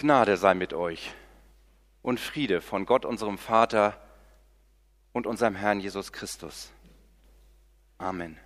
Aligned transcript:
Gnade 0.00 0.38
sei 0.38 0.54
mit 0.54 0.72
euch 0.72 1.12
und 2.00 2.18
Friede 2.18 2.62
von 2.62 2.86
Gott, 2.86 3.04
unserem 3.04 3.36
Vater 3.36 4.00
und 5.12 5.26
unserem 5.26 5.54
Herrn 5.54 5.78
Jesus 5.78 6.10
Christus. 6.10 6.72
Amen. 7.98 8.38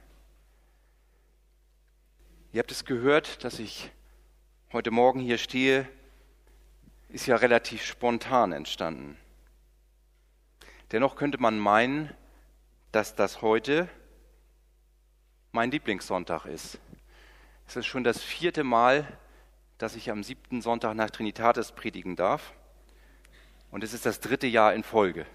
Ihr 2.53 2.59
habt 2.59 2.72
es 2.72 2.85
gehört, 2.85 3.45
dass 3.45 3.61
ich 3.61 3.93
heute 4.72 4.90
Morgen 4.90 5.21
hier 5.21 5.38
stehe, 5.38 5.88
ist 7.09 7.27
ja 7.27 7.36
relativ 7.36 7.84
spontan 7.84 8.50
entstanden. 8.50 9.16
Dennoch 10.91 11.14
könnte 11.14 11.39
man 11.39 11.57
meinen, 11.57 12.12
dass 12.91 13.14
das 13.14 13.43
heute 13.43 13.89
mein 15.52 15.71
Lieblingssonntag 15.71 16.46
ist. 16.46 16.80
Es 17.68 17.77
ist 17.77 17.86
schon 17.86 18.02
das 18.02 18.21
vierte 18.21 18.64
Mal, 18.64 19.07
dass 19.79 19.96
ich 19.96 20.11
am 20.11 20.22
siebten 20.22 20.62
Sonntag 20.62 20.95
nach 20.95 21.11
Trinitatis 21.11 21.72
predigen 21.72 22.16
darf. 22.16 22.52
Und 23.71 23.82
es 23.82 23.93
ist 23.93 24.07
das 24.07 24.21
dritte 24.21 24.46
Jahr 24.46 24.75
in 24.75 24.85
Folge. 24.85 25.26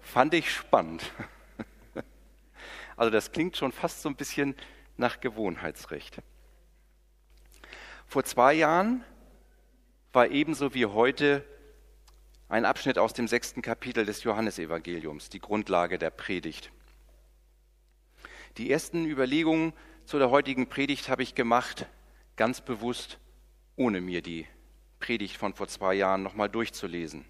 Fand 0.00 0.34
ich 0.34 0.52
spannend. 0.52 1.10
Also 2.96 3.12
das 3.12 3.30
klingt 3.30 3.56
schon 3.56 3.70
fast 3.70 4.02
so 4.02 4.08
ein 4.08 4.16
bisschen 4.16 4.56
nach 4.96 5.20
Gewohnheitsrecht. 5.20 6.20
Vor 8.08 8.24
zwei 8.24 8.54
Jahren 8.54 9.04
war 10.12 10.28
ebenso 10.32 10.74
wie 10.74 10.84
heute 10.84 11.44
ein 12.48 12.64
Abschnitt 12.64 12.98
aus 12.98 13.12
dem 13.12 13.28
sechsten 13.28 13.62
Kapitel 13.62 14.04
des 14.04 14.24
Johannesevangeliums, 14.24 15.28
die 15.28 15.38
Grundlage 15.38 15.96
der 15.96 16.10
Predigt. 16.10 16.72
Die 18.56 18.68
ersten 18.68 19.04
Überlegungen 19.04 19.72
zu 20.04 20.18
der 20.18 20.30
heutigen 20.30 20.68
Predigt 20.68 21.08
habe 21.08 21.22
ich 21.22 21.36
gemacht, 21.36 21.86
ganz 22.34 22.60
bewusst 22.60 23.18
ohne 23.78 24.00
mir 24.00 24.22
die 24.22 24.46
Predigt 25.00 25.36
von 25.36 25.54
vor 25.54 25.68
zwei 25.68 25.94
Jahren 25.94 26.22
nochmal 26.22 26.48
durchzulesen. 26.48 27.24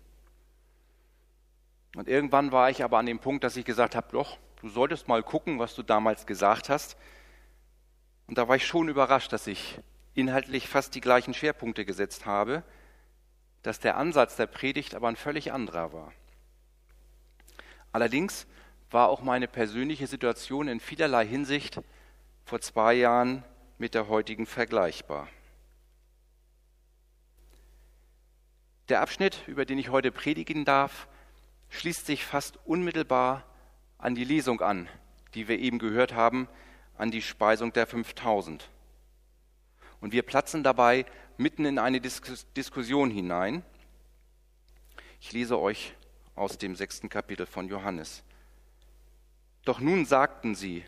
Und 1.94 2.08
irgendwann 2.08 2.52
war 2.52 2.70
ich 2.70 2.82
aber 2.82 2.98
an 2.98 3.06
dem 3.06 3.18
Punkt, 3.18 3.44
dass 3.44 3.56
ich 3.56 3.64
gesagt 3.64 3.94
habe, 3.94 4.08
doch, 4.12 4.38
du 4.60 4.68
solltest 4.68 5.08
mal 5.08 5.22
gucken, 5.22 5.58
was 5.58 5.74
du 5.74 5.82
damals 5.82 6.27
gesagt 6.27 6.68
hast. 6.68 6.96
Und 8.27 8.38
da 8.38 8.48
war 8.48 8.56
ich 8.56 8.66
schon 8.66 8.88
überrascht, 8.88 9.32
dass 9.32 9.46
ich 9.46 9.78
inhaltlich 10.14 10.68
fast 10.68 10.94
die 10.94 11.00
gleichen 11.00 11.34
Schwerpunkte 11.34 11.84
gesetzt 11.84 12.27
habe, 12.27 12.62
dass 13.62 13.80
der 13.80 13.96
Ansatz 13.96 14.36
der 14.36 14.46
Predigt 14.46 14.94
aber 14.94 15.08
ein 15.08 15.16
völlig 15.16 15.52
anderer 15.52 15.92
war. 15.92 16.12
Allerdings 17.92 18.46
war 18.90 19.08
auch 19.08 19.22
meine 19.22 19.48
persönliche 19.48 20.06
Situation 20.06 20.68
in 20.68 20.80
vielerlei 20.80 21.27
Hinsicht 21.27 21.80
vor 22.44 22.60
zwei 22.60 22.94
Jahren 22.94 23.44
mit 23.77 23.94
der 23.94 24.08
heutigen 24.08 24.46
vergleichbar. 24.46 25.28
Der 28.89 29.03
Abschnitt, 29.03 29.42
über 29.47 29.67
den 29.67 29.78
ich 29.78 29.91
heute 29.91 30.11
predigen 30.11 30.64
darf, 30.64 31.08
schließt 31.69 32.06
sich 32.06 32.25
fast 32.25 32.58
unmittelbar 32.64 33.45
an 33.98 34.14
die 34.14 34.25
Lesung 34.25 34.62
an, 34.62 34.89
die 35.34 35.47
wir 35.47 35.58
eben 35.58 35.78
gehört 35.78 36.14
haben, 36.14 36.48
an 36.97 37.11
die 37.11 37.20
Speisung 37.20 37.72
der 37.72 37.86
5000. 37.86 38.70
Und 40.00 40.12
wir 40.12 40.22
platzen 40.22 40.62
dabei 40.62 41.05
mitten 41.36 41.67
in 41.67 41.78
eine 41.78 42.00
Diskussion 42.00 43.11
hinein. 43.11 43.62
Ich 45.20 45.33
lese 45.33 45.58
euch 45.58 45.95
aus 46.34 46.56
dem 46.56 46.75
sechsten 46.75 47.11
Kapitel 47.11 47.45
von 47.45 47.69
Johannes. 47.69 48.23
Doch 49.64 49.80
nun 49.80 50.06
sagten 50.06 50.55
sie, 50.55 50.84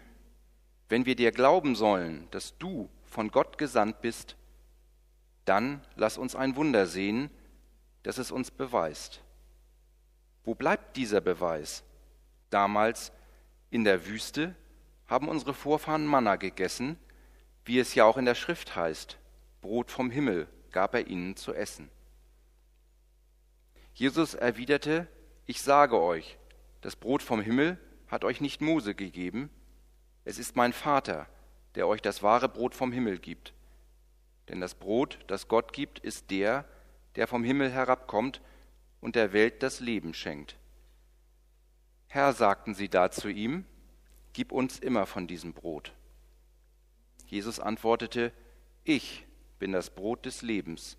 wenn 0.89 1.05
wir 1.05 1.17
dir 1.17 1.33
glauben 1.33 1.75
sollen, 1.75 2.29
dass 2.31 2.57
du 2.57 2.89
von 3.05 3.31
Gott 3.31 3.59
gesandt 3.59 4.01
bist, 4.01 4.37
dann 5.45 5.83
lass 5.97 6.17
uns 6.17 6.35
ein 6.35 6.57
Wunder 6.57 6.87
sehen, 6.87 7.31
das 8.03 8.19
es 8.19 8.31
uns 8.31 8.51
beweist. 8.51 9.23
Wo 10.45 10.55
bleibt 10.55 10.97
dieser 10.97 11.21
Beweis? 11.21 11.85
Damals 12.49 13.13
in 13.71 13.85
der 13.85 14.07
Wüste 14.07 14.55
haben 15.07 15.29
unsere 15.29 15.55
Vorfahren 15.55 16.07
Manna 16.07 16.37
gegessen, 16.37 16.99
wie 17.65 17.79
es 17.79 17.95
ja 17.95 18.05
auch 18.05 18.17
in 18.17 18.25
der 18.25 18.35
Schrift 18.35 18.75
heißt, 18.75 19.19
Brot 19.61 19.91
vom 19.91 20.11
Himmel 20.11 20.49
gab 20.73 20.95
er 20.95 21.07
ihnen 21.07 21.37
zu 21.37 21.53
essen. 21.53 21.91
Jesus 23.93 24.35
erwiderte, 24.35 25.07
ich 25.47 25.61
sage 25.63 26.01
euch, 26.01 26.39
das 26.81 26.97
Brot 26.97 27.23
vom 27.23 27.43
Himmel 27.43 27.79
hat 28.09 28.25
euch 28.25 28.41
nicht 28.41 28.61
Mose 28.61 28.95
gegeben, 28.95 29.51
es 30.25 30.39
ist 30.39 30.57
mein 30.57 30.73
Vater, 30.73 31.27
der 31.75 31.87
euch 31.87 32.03
das 32.03 32.23
wahre 32.23 32.49
Brot 32.49 32.75
vom 32.75 32.93
Himmel 32.93 33.19
gibt. 33.19 33.53
Denn 34.49 34.61
das 34.61 34.75
Brot, 34.75 35.19
das 35.27 35.49
Gott 35.49 35.73
gibt, 35.73 35.99
ist 35.99 36.31
der 36.31 36.65
vom 37.27 37.45
Himmel 37.45 37.71
herabkommt 37.71 38.41
und 39.01 39.17
der 39.17 39.33
Welt 39.33 39.63
das 39.63 39.81
Leben 39.81 40.15
schenkt. 40.15 40.57
Herr, 42.09 42.33
sagten 42.33 42.75
sie 42.75 42.89
da 42.89 43.11
zu 43.11 43.29
ihm, 43.29 43.65
gib 44.33 44.53
uns 44.53 44.79
immer 44.79 45.07
von 45.07 45.27
diesem 45.27 45.53
Brot. 45.53 45.93
Jesus 47.27 47.61
antwortete, 47.61 48.33
ich 48.85 49.25
bin 49.59 49.73
das 49.73 49.91
Brot 49.91 50.27
des 50.27 50.43
Lebens. 50.43 50.97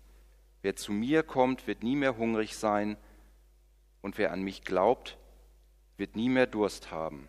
Wer 0.62 0.76
zu 0.76 0.92
mir 0.92 1.22
kommt, 1.22 1.66
wird 1.66 1.82
nie 1.82 1.96
mehr 1.96 2.16
hungrig 2.16 2.56
sein, 2.56 2.96
und 4.00 4.18
wer 4.18 4.32
an 4.32 4.42
mich 4.42 4.62
glaubt, 4.62 5.16
wird 5.96 6.16
nie 6.16 6.28
mehr 6.28 6.46
Durst 6.46 6.90
haben. 6.90 7.28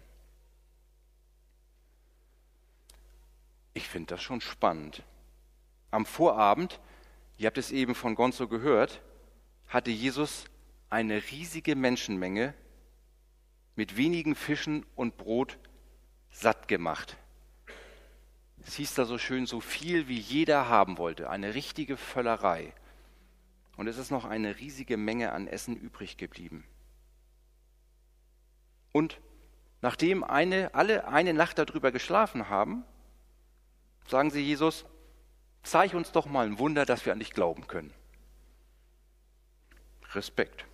Ich 3.74 3.88
finde 3.88 4.16
das 4.16 4.22
schon 4.22 4.42
spannend. 4.42 5.04
Am 5.92 6.06
Vorabend 6.06 6.80
Ihr 7.38 7.48
habt 7.48 7.58
es 7.58 7.72
eben 7.72 7.96
von 7.96 8.16
Gonzo 8.16 8.48
gehört, 8.48 9.02
hatte 9.68 9.92
Jesus 9.92 10.46
eine 10.90 11.22
riesige 11.32 11.76
Menschenmenge 11.76 12.54
mit 13.76 13.98
wenigen 13.98 14.36
Fischen 14.36 14.86
und 14.96 15.18
Brot 15.18 15.58
satt 16.30 16.68
gemacht. 16.68 17.18
Es 18.66 18.76
hieß 18.76 18.94
da 18.94 19.06
so 19.06 19.18
schön, 19.18 19.46
so 19.46 19.60
viel 19.60 20.08
wie 20.08 20.20
jeder 20.20 20.70
haben 20.70 20.98
wollte, 20.98 21.30
eine 21.30 21.54
richtige 21.56 21.98
Völlerei. 21.98 22.74
Und 23.76 23.88
es 23.88 23.98
ist 23.98 24.12
noch 24.12 24.26
eine 24.26 24.60
riesige 24.60 24.98
Menge 24.98 25.32
an 25.32 25.48
Essen 25.48 25.76
übrig 25.76 26.18
geblieben. 26.18 26.64
Und 28.92 29.20
nachdem 29.82 30.24
eine, 30.24 30.76
alle 30.76 31.08
eine 31.08 31.34
Nacht 31.34 31.58
darüber 31.58 31.92
geschlafen 31.92 32.50
haben, 32.50 32.84
sagen 34.08 34.30
sie 34.30 34.42
Jesus, 34.42 34.86
Zeig 35.64 35.94
uns 35.94 36.12
doch 36.12 36.26
mal 36.26 36.46
ein 36.46 36.60
Wunder, 36.60 36.86
dass 36.86 37.06
wir 37.06 37.14
an 37.14 37.20
dich 37.20 37.32
glauben 37.32 37.68
können. 37.68 37.94
Respekt. 40.12 40.66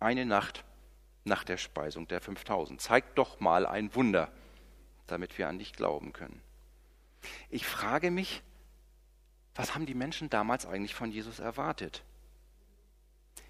Eine 0.00 0.26
Nacht 0.26 0.64
nach 1.24 1.44
der 1.44 1.56
Speisung 1.56 2.08
der 2.08 2.20
5000. 2.20 2.80
Zeig 2.80 3.14
doch 3.14 3.40
mal 3.40 3.66
ein 3.66 3.94
Wunder, 3.94 4.30
damit 5.06 5.38
wir 5.38 5.48
an 5.48 5.58
dich 5.58 5.72
glauben 5.72 6.12
können. 6.12 6.42
Ich 7.48 7.66
frage 7.66 8.10
mich, 8.10 8.42
was 9.54 9.74
haben 9.74 9.86
die 9.86 9.94
Menschen 9.94 10.30
damals 10.30 10.66
eigentlich 10.66 10.94
von 10.94 11.10
Jesus 11.10 11.38
erwartet? 11.38 12.02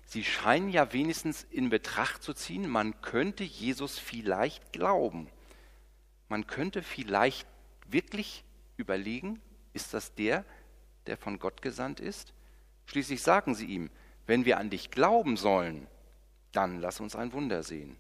Sie 0.04 0.25
scheinen 0.25 0.70
ja 0.70 0.92
wenigstens 0.92 1.44
in 1.44 1.70
Betracht 1.70 2.22
zu 2.22 2.34
ziehen, 2.34 2.69
man 2.69 3.00
könnte 3.00 3.44
Jesus 3.44 3.98
vielleicht 3.98 4.72
glauben. 4.72 5.28
Man 6.28 6.48
könnte 6.48 6.82
vielleicht 6.82 7.47
wirklich 7.86 8.44
überlegen, 8.76 9.41
ist 9.72 9.94
das 9.94 10.14
der, 10.14 10.44
der 11.06 11.16
von 11.16 11.38
Gott 11.38 11.62
gesandt 11.62 12.00
ist? 12.00 12.32
Schließlich 12.86 13.22
sagen 13.22 13.54
sie 13.54 13.66
ihm, 13.66 13.91
wenn 14.26 14.44
wir 14.44 14.58
an 14.58 14.70
dich 14.70 14.91
glauben 14.91 15.36
sollen, 15.36 15.86
dann 16.53 16.81
lass 16.81 17.00
uns 17.00 17.16
ein 17.16 17.32
Wunder 17.32 17.62
sehen. 17.62 17.97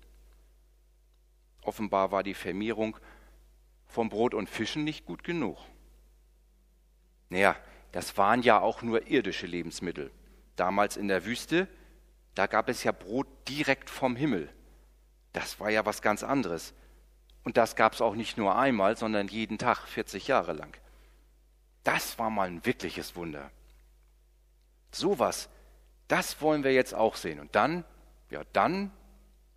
Offenbar 1.62 2.10
war 2.10 2.22
die 2.22 2.34
Vermehrung 2.34 2.96
von 3.86 4.08
Brot 4.08 4.34
und 4.34 4.48
Fischen 4.48 4.84
nicht 4.84 5.04
gut 5.04 5.24
genug. 5.24 5.58
Naja, 7.28 7.56
das 7.92 8.16
waren 8.16 8.42
ja 8.42 8.60
auch 8.60 8.82
nur 8.82 9.08
irdische 9.08 9.46
Lebensmittel. 9.46 10.10
Damals 10.56 10.96
in 10.96 11.08
der 11.08 11.24
Wüste, 11.24 11.68
da 12.34 12.46
gab 12.46 12.68
es 12.68 12.84
ja 12.84 12.92
Brot 12.92 13.26
direkt 13.48 13.90
vom 13.90 14.16
Himmel. 14.16 14.52
Das 15.32 15.60
war 15.60 15.70
ja 15.70 15.86
was 15.86 16.02
ganz 16.02 16.22
anderes. 16.22 16.74
Und 17.44 17.56
das 17.56 17.76
gab 17.76 17.94
es 17.94 18.00
auch 18.00 18.14
nicht 18.14 18.36
nur 18.36 18.56
einmal, 18.56 18.96
sondern 18.96 19.28
jeden 19.28 19.58
Tag, 19.58 19.86
40 19.86 20.26
Jahre 20.28 20.52
lang. 20.52 20.76
Das 21.84 22.18
war 22.18 22.30
mal 22.30 22.48
ein 22.48 22.64
wirkliches 22.64 23.16
Wunder. 23.16 23.50
Sowas, 24.92 25.48
das 26.08 26.40
wollen 26.40 26.64
wir 26.64 26.72
jetzt 26.72 26.94
auch 26.94 27.16
sehen. 27.16 27.40
Und 27.40 27.54
dann, 27.54 27.84
ja, 28.30 28.42
dann 28.52 28.90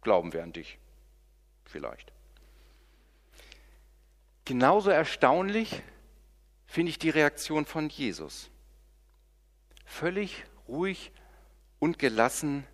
glauben 0.02 0.34
wir 0.34 0.44
an 0.44 0.54
dich. 0.54 0.78
Vielleicht. 1.66 2.14
Genauso 4.46 4.90
erstaunlich 4.90 5.82
finde 6.68 6.90
ich 6.90 7.00
die 7.00 7.10
Reaktion 7.10 7.66
von 7.66 7.90
Jesus. 7.90 8.50
Völlig 9.86 10.44
ruhig 10.68 11.12
und 11.80 12.00
gelassen 12.00 12.66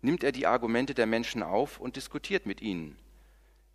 nimmt 0.00 0.22
er 0.22 0.32
die 0.32 0.46
Argumente 0.46 0.94
der 0.94 1.06
Menschen 1.06 1.42
auf 1.42 1.80
und 1.80 1.96
diskutiert 1.96 2.46
mit 2.46 2.60
ihnen. 2.60 2.98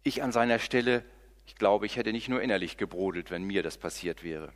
Ich 0.04 0.24
an 0.24 0.32
seiner 0.32 0.60
Stelle, 0.60 1.04
ich 1.46 1.56
glaube, 1.56 1.86
ich 1.86 1.98
hätte 1.98 2.12
nicht 2.12 2.30
nur 2.30 2.42
innerlich 2.42 2.78
gebrodelt, 2.78 3.32
wenn 3.32 3.44
mir 3.44 3.64
das 3.64 3.78
passiert 3.78 4.24
wäre. 4.24 4.54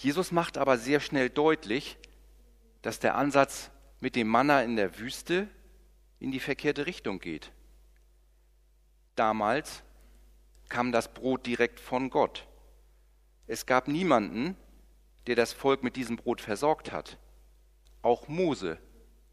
Jesus 0.00 0.32
macht 0.32 0.56
aber 0.56 0.78
sehr 0.78 0.98
schnell 0.98 1.28
deutlich, 1.28 1.98
dass 2.80 3.00
der 3.00 3.16
Ansatz 3.16 3.70
mit 4.00 4.16
dem 4.16 4.28
Manna 4.28 4.62
in 4.62 4.76
der 4.76 4.98
Wüste 4.98 5.46
in 6.20 6.30
die 6.32 6.40
verkehrte 6.40 6.86
Richtung 6.86 7.18
geht. 7.18 7.52
Damals 9.14 9.82
kam 10.70 10.90
das 10.90 11.12
Brot 11.12 11.44
direkt 11.44 11.80
von 11.80 12.08
Gott. 12.08 12.46
Es 13.46 13.66
gab 13.66 13.88
niemanden, 13.88 14.56
der 15.26 15.36
das 15.36 15.52
Volk 15.52 15.82
mit 15.82 15.96
diesem 15.96 16.16
Brot 16.16 16.40
versorgt 16.40 16.92
hat. 16.92 17.18
Auch 18.00 18.26
Mose 18.26 18.78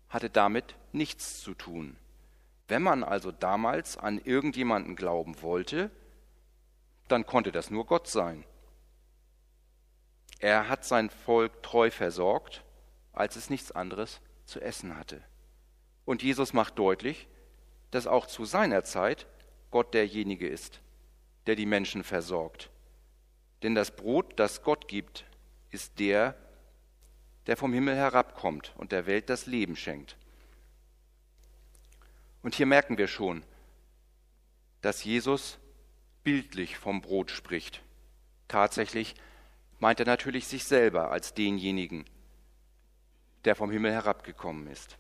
hatte 0.10 0.30
damit 0.30 0.76
nichts 0.92 1.40
zu 1.40 1.54
tun. 1.54 1.96
Wenn 2.68 2.82
man 2.82 3.06
also 3.06 3.32
damals 3.32 3.96
an 3.96 4.20
irgendjemanden 4.20 4.98
glauben 4.98 5.42
wollte, 5.42 5.92
dann 7.08 7.26
konnte 7.26 7.54
das 7.54 7.72
nur 7.72 7.86
Gott 7.86 8.10
sein. 8.10 8.44
Er 10.40 10.70
hat 10.70 10.86
sein 10.86 11.10
Volk 11.10 11.64
treu 11.64 11.90
versorgt, 11.90 12.64
als 13.14 13.36
es 13.36 13.50
nichts 13.50 13.72
anderes 13.72 14.22
zu 14.46 14.62
essen 14.62 14.96
hatte. 14.96 15.22
Und 16.06 16.24
Jesus 16.24 16.54
macht 16.54 16.78
deutlich, 16.78 17.28
dass 17.92 18.08
auch 18.08 18.28
zu 18.28 18.46
seiner 18.46 18.84
Zeit 18.84 19.28
Gott 19.72 19.94
derjenige 19.94 20.48
ist, 20.48 20.80
der 21.48 21.56
die 21.56 21.66
Menschen 21.66 22.04
versorgt. 22.04 22.70
Denn 23.64 23.76
das 23.76 23.96
Brot, 23.96 24.40
das 24.40 24.62
Gott 24.62 24.88
gibt, 24.88 25.26
ist 25.72 26.00
der, 26.00 26.36
der 27.48 27.58
vom 27.58 27.74
Himmel 27.74 27.96
herabkommt 27.96 28.74
und 28.78 28.92
der 28.92 29.06
Welt 29.06 29.30
das 29.30 29.46
Leben 29.46 29.76
schenkt. 29.76 30.18
Und 32.44 32.56
hier 32.56 32.66
merken 32.66 32.98
wir 32.98 33.08
schon, 33.08 33.44
dass 34.82 35.04
Jesus 35.04 35.58
bildlich 36.24 36.78
vom 36.78 37.02
Brot 37.02 37.32
spricht. 37.32 37.82
Tatsächlich 38.48 39.16
meint 39.80 40.00
er 40.00 40.06
natürlich 40.06 40.48
sich 40.48 40.64
selber 40.64 41.12
als 41.12 41.34
denjenigen, 41.34 42.06
der 43.46 43.56
vom 43.56 43.72
Himmel 43.72 43.92
herabgekommen 43.92 44.68
ist. 44.68 44.98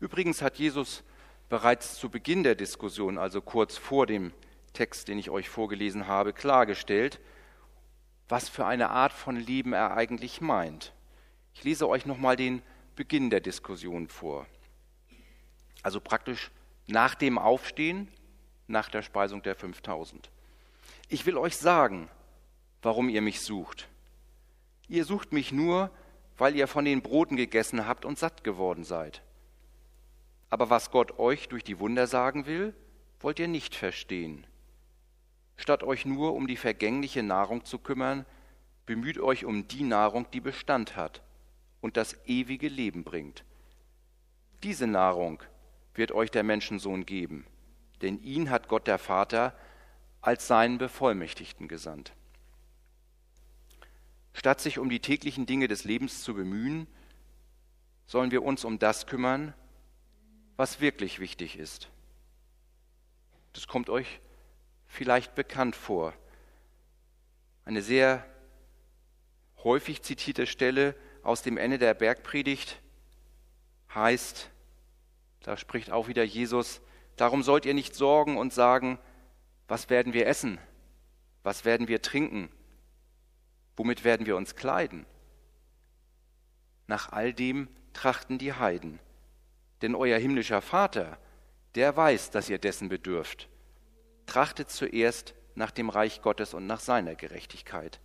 Übrigens 0.00 0.42
hat 0.42 0.56
Jesus 0.56 1.02
bereits 1.48 1.98
zu 1.98 2.08
Beginn 2.08 2.42
der 2.42 2.54
Diskussion, 2.54 3.18
also 3.18 3.42
kurz 3.42 3.76
vor 3.76 4.06
dem 4.06 4.32
Text, 4.72 5.08
den 5.08 5.18
ich 5.18 5.30
euch 5.30 5.48
vorgelesen 5.48 6.06
habe, 6.06 6.32
klargestellt, 6.32 7.20
was 8.28 8.48
für 8.48 8.64
eine 8.64 8.90
Art 8.90 9.12
von 9.12 9.36
Leben 9.36 9.72
er 9.72 9.96
eigentlich 9.96 10.40
meint. 10.40 10.92
Ich 11.52 11.64
lese 11.64 11.88
euch 11.88 12.06
nochmal 12.06 12.36
den 12.36 12.62
Beginn 12.94 13.28
der 13.30 13.40
Diskussion 13.40 14.08
vor. 14.08 14.46
Also 15.82 16.00
praktisch 16.00 16.50
nach 16.86 17.14
dem 17.14 17.38
Aufstehen, 17.38 18.08
nach 18.68 18.88
der 18.88 19.02
Speisung 19.02 19.42
der 19.42 19.56
5000. 19.56 20.30
Ich 21.08 21.26
will 21.26 21.36
euch 21.36 21.56
sagen, 21.56 22.08
warum 22.82 23.08
ihr 23.08 23.22
mich 23.22 23.40
sucht. 23.40 23.88
Ihr 24.88 25.04
sucht 25.04 25.32
mich 25.32 25.52
nur, 25.52 25.90
weil 26.36 26.56
ihr 26.56 26.66
von 26.66 26.84
den 26.84 27.02
Broten 27.02 27.36
gegessen 27.36 27.86
habt 27.86 28.04
und 28.04 28.18
satt 28.18 28.44
geworden 28.44 28.84
seid. 28.84 29.22
Aber 30.48 30.70
was 30.70 30.90
Gott 30.90 31.18
euch 31.18 31.48
durch 31.48 31.62
die 31.62 31.78
Wunder 31.78 32.06
sagen 32.06 32.46
will, 32.46 32.74
wollt 33.20 33.38
ihr 33.38 33.48
nicht 33.48 33.74
verstehen. 33.74 34.46
Statt 35.56 35.82
euch 35.82 36.06
nur 36.06 36.34
um 36.34 36.46
die 36.46 36.56
vergängliche 36.56 37.22
Nahrung 37.22 37.64
zu 37.64 37.78
kümmern, 37.78 38.24
bemüht 38.86 39.18
euch 39.18 39.44
um 39.44 39.68
die 39.68 39.84
Nahrung, 39.84 40.26
die 40.32 40.40
Bestand 40.40 40.96
hat 40.96 41.22
und 41.80 41.96
das 41.96 42.16
ewige 42.26 42.68
Leben 42.68 43.04
bringt. 43.04 43.44
Diese 44.62 44.86
Nahrung 44.86 45.42
wird 45.94 46.12
euch 46.12 46.30
der 46.30 46.42
Menschensohn 46.42 47.06
geben, 47.06 47.46
denn 48.02 48.20
ihn 48.22 48.50
hat 48.50 48.68
Gott 48.68 48.86
der 48.86 48.98
Vater 48.98 49.54
als 50.22 50.46
seinen 50.46 50.78
Bevollmächtigten 50.78 51.68
gesandt. 51.68 52.12
Statt 54.40 54.58
sich 54.62 54.78
um 54.78 54.88
die 54.88 55.00
täglichen 55.00 55.44
Dinge 55.44 55.68
des 55.68 55.84
Lebens 55.84 56.22
zu 56.22 56.32
bemühen, 56.32 56.86
sollen 58.06 58.30
wir 58.30 58.42
uns 58.42 58.64
um 58.64 58.78
das 58.78 59.06
kümmern, 59.06 59.52
was 60.56 60.80
wirklich 60.80 61.20
wichtig 61.20 61.58
ist. 61.58 61.90
Das 63.52 63.68
kommt 63.68 63.90
euch 63.90 64.22
vielleicht 64.86 65.34
bekannt 65.34 65.76
vor. 65.76 66.14
Eine 67.66 67.82
sehr 67.82 68.24
häufig 69.62 70.00
zitierte 70.00 70.46
Stelle 70.46 70.94
aus 71.22 71.42
dem 71.42 71.58
Ende 71.58 71.76
der 71.76 71.92
Bergpredigt 71.92 72.80
heißt, 73.94 74.48
da 75.42 75.58
spricht 75.58 75.90
auch 75.90 76.08
wieder 76.08 76.24
Jesus, 76.24 76.80
darum 77.16 77.42
sollt 77.42 77.66
ihr 77.66 77.74
nicht 77.74 77.94
sorgen 77.94 78.38
und 78.38 78.54
sagen, 78.54 78.98
was 79.68 79.90
werden 79.90 80.14
wir 80.14 80.26
essen? 80.26 80.58
Was 81.42 81.66
werden 81.66 81.88
wir 81.88 82.00
trinken? 82.00 82.48
Womit 83.80 84.04
werden 84.04 84.26
wir 84.26 84.36
uns 84.36 84.56
kleiden? 84.56 85.06
Nach 86.86 87.12
all 87.12 87.32
dem 87.32 87.66
trachten 87.94 88.36
die 88.36 88.52
Heiden. 88.52 89.00
Denn 89.80 89.94
euer 89.94 90.18
himmlischer 90.18 90.60
Vater, 90.60 91.16
der 91.76 91.96
weiß, 91.96 92.30
dass 92.30 92.50
ihr 92.50 92.58
dessen 92.58 92.90
bedürft. 92.90 93.48
Trachtet 94.26 94.68
zuerst 94.70 95.34
nach 95.54 95.70
dem 95.70 95.88
Reich 95.88 96.20
Gottes 96.20 96.52
und 96.52 96.66
nach 96.66 96.80
seiner 96.80 97.14
Gerechtigkeit. 97.14 98.00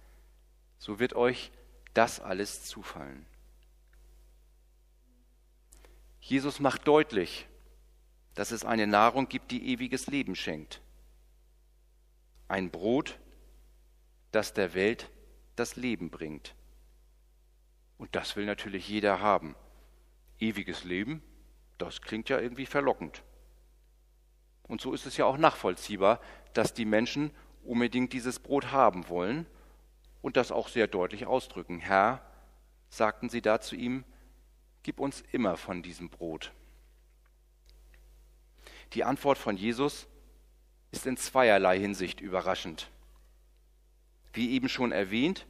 So 0.77 0.97
wird 0.99 1.13
euch 1.13 1.51
das 1.93 2.21
alles 2.21 2.63
zufallen. 2.63 3.25
Jesus 6.21 6.61
macht 6.61 6.87
deutlich, 6.87 7.49
dass 8.33 8.51
es 8.51 8.63
eine 8.63 8.87
Nahrung 8.87 9.27
gibt, 9.27 9.51
die 9.51 9.67
ewiges 9.73 10.07
Leben 10.07 10.37
schenkt. 10.37 10.79
Ein 12.47 12.71
Brot, 12.71 13.19
das 14.31 14.53
der 14.53 14.73
Welt 14.73 15.09
das 15.55 15.75
Leben 15.75 16.09
bringt. 16.09 16.55
Und 17.97 18.15
das 18.15 18.35
will 18.35 18.45
natürlich 18.45 18.87
jeder 18.89 19.19
haben. 19.19 19.55
Ewiges 20.39 20.83
Leben, 20.83 21.21
das 21.77 22.01
klingt 22.01 22.29
ja 22.29 22.39
irgendwie 22.39 22.65
verlockend. 22.65 23.23
Und 24.63 24.81
so 24.81 24.93
ist 24.93 25.05
es 25.05 25.17
ja 25.17 25.25
auch 25.25 25.37
nachvollziehbar, 25.37 26.19
dass 26.53 26.73
die 26.73 26.85
Menschen 26.85 27.31
unbedingt 27.63 28.13
dieses 28.13 28.39
Brot 28.39 28.71
haben 28.71 29.09
wollen 29.09 29.45
und 30.21 30.37
das 30.37 30.51
auch 30.51 30.67
sehr 30.67 30.87
deutlich 30.87 31.25
ausdrücken. 31.25 31.79
Herr, 31.79 32.21
sagten 32.89 33.29
sie 33.29 33.41
da 33.41 33.61
zu 33.61 33.75
ihm, 33.75 34.03
gib 34.83 34.99
uns 34.99 35.23
immer 35.31 35.57
von 35.57 35.81
diesem 35.83 36.09
Brot. 36.09 36.51
Die 38.93 39.03
Antwort 39.03 39.37
von 39.37 39.57
Jesus 39.57 40.07
ist 40.91 41.05
in 41.05 41.17
zweierlei 41.17 41.79
Hinsicht 41.79 42.21
überraschend. 42.21 42.89
Wie 44.35 44.51
eben 44.51 44.67
schon 44.67 44.91
erwähnt, 44.91 45.47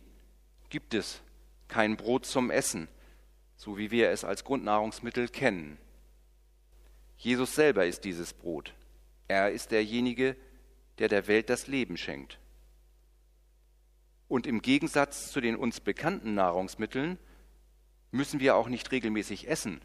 gibt 0.69 0.93
es 0.93 1.21
kein 1.67 1.97
Brot 1.97 2.27
zum 2.27 2.51
Essen, 2.51 2.87
so 3.57 3.79
wie 3.79 3.89
wir 3.89 4.11
es 4.11 4.23
als 4.23 4.43
Grundnahrungsmittel 4.43 5.27
kennen. 5.27 5.79
Jesus 7.17 7.55
selber 7.55 7.87
ist 7.87 8.05
dieses 8.05 8.33
Brot. 8.33 8.75
Er 9.27 9.49
ist 9.49 9.71
derjenige, 9.71 10.35
der 10.99 11.07
der 11.07 11.27
Welt 11.27 11.49
das 11.49 11.65
Leben 11.65 11.97
schenkt. 11.97 12.39
Und 14.27 14.45
im 14.45 14.61
Gegensatz 14.61 15.31
zu 15.31 15.41
den 15.41 15.55
uns 15.55 15.79
bekannten 15.79 16.35
Nahrungsmitteln 16.35 17.17
müssen 18.11 18.39
wir 18.39 18.55
auch 18.55 18.67
nicht 18.67 18.91
regelmäßig 18.91 19.47
essen, 19.47 19.81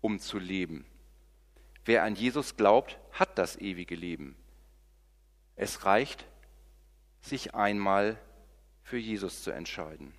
um 0.00 0.20
zu 0.20 0.38
leben. 0.38 0.86
Wer 1.84 2.04
an 2.04 2.14
Jesus 2.14 2.56
glaubt, 2.56 3.00
hat 3.10 3.36
das 3.36 3.56
ewige 3.56 3.96
Leben. 3.96 4.36
Es 5.56 5.84
reicht, 5.84 6.24
sich 7.20 7.54
einmal 7.54 8.16
für 8.84 8.98
Jesus 8.98 9.42
zu 9.42 9.50
entscheiden. 9.50 10.14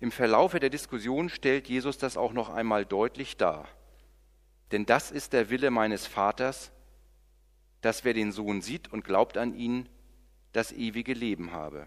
Im 0.00 0.10
Verlaufe 0.10 0.60
der 0.60 0.70
Diskussion 0.70 1.28
stellt 1.28 1.68
Jesus 1.68 1.98
das 1.98 2.16
auch 2.16 2.32
noch 2.32 2.48
einmal 2.48 2.86
deutlich 2.86 3.36
dar. 3.36 3.68
Denn 4.72 4.86
das 4.86 5.10
ist 5.10 5.32
der 5.32 5.50
Wille 5.50 5.70
meines 5.70 6.06
Vaters, 6.06 6.70
dass 7.80 8.04
wer 8.04 8.14
den 8.14 8.32
Sohn 8.32 8.62
sieht 8.62 8.92
und 8.92 9.04
glaubt 9.04 9.36
an 9.36 9.54
ihn, 9.54 9.88
das 10.52 10.72
ewige 10.72 11.12
Leben 11.12 11.52
habe. 11.52 11.86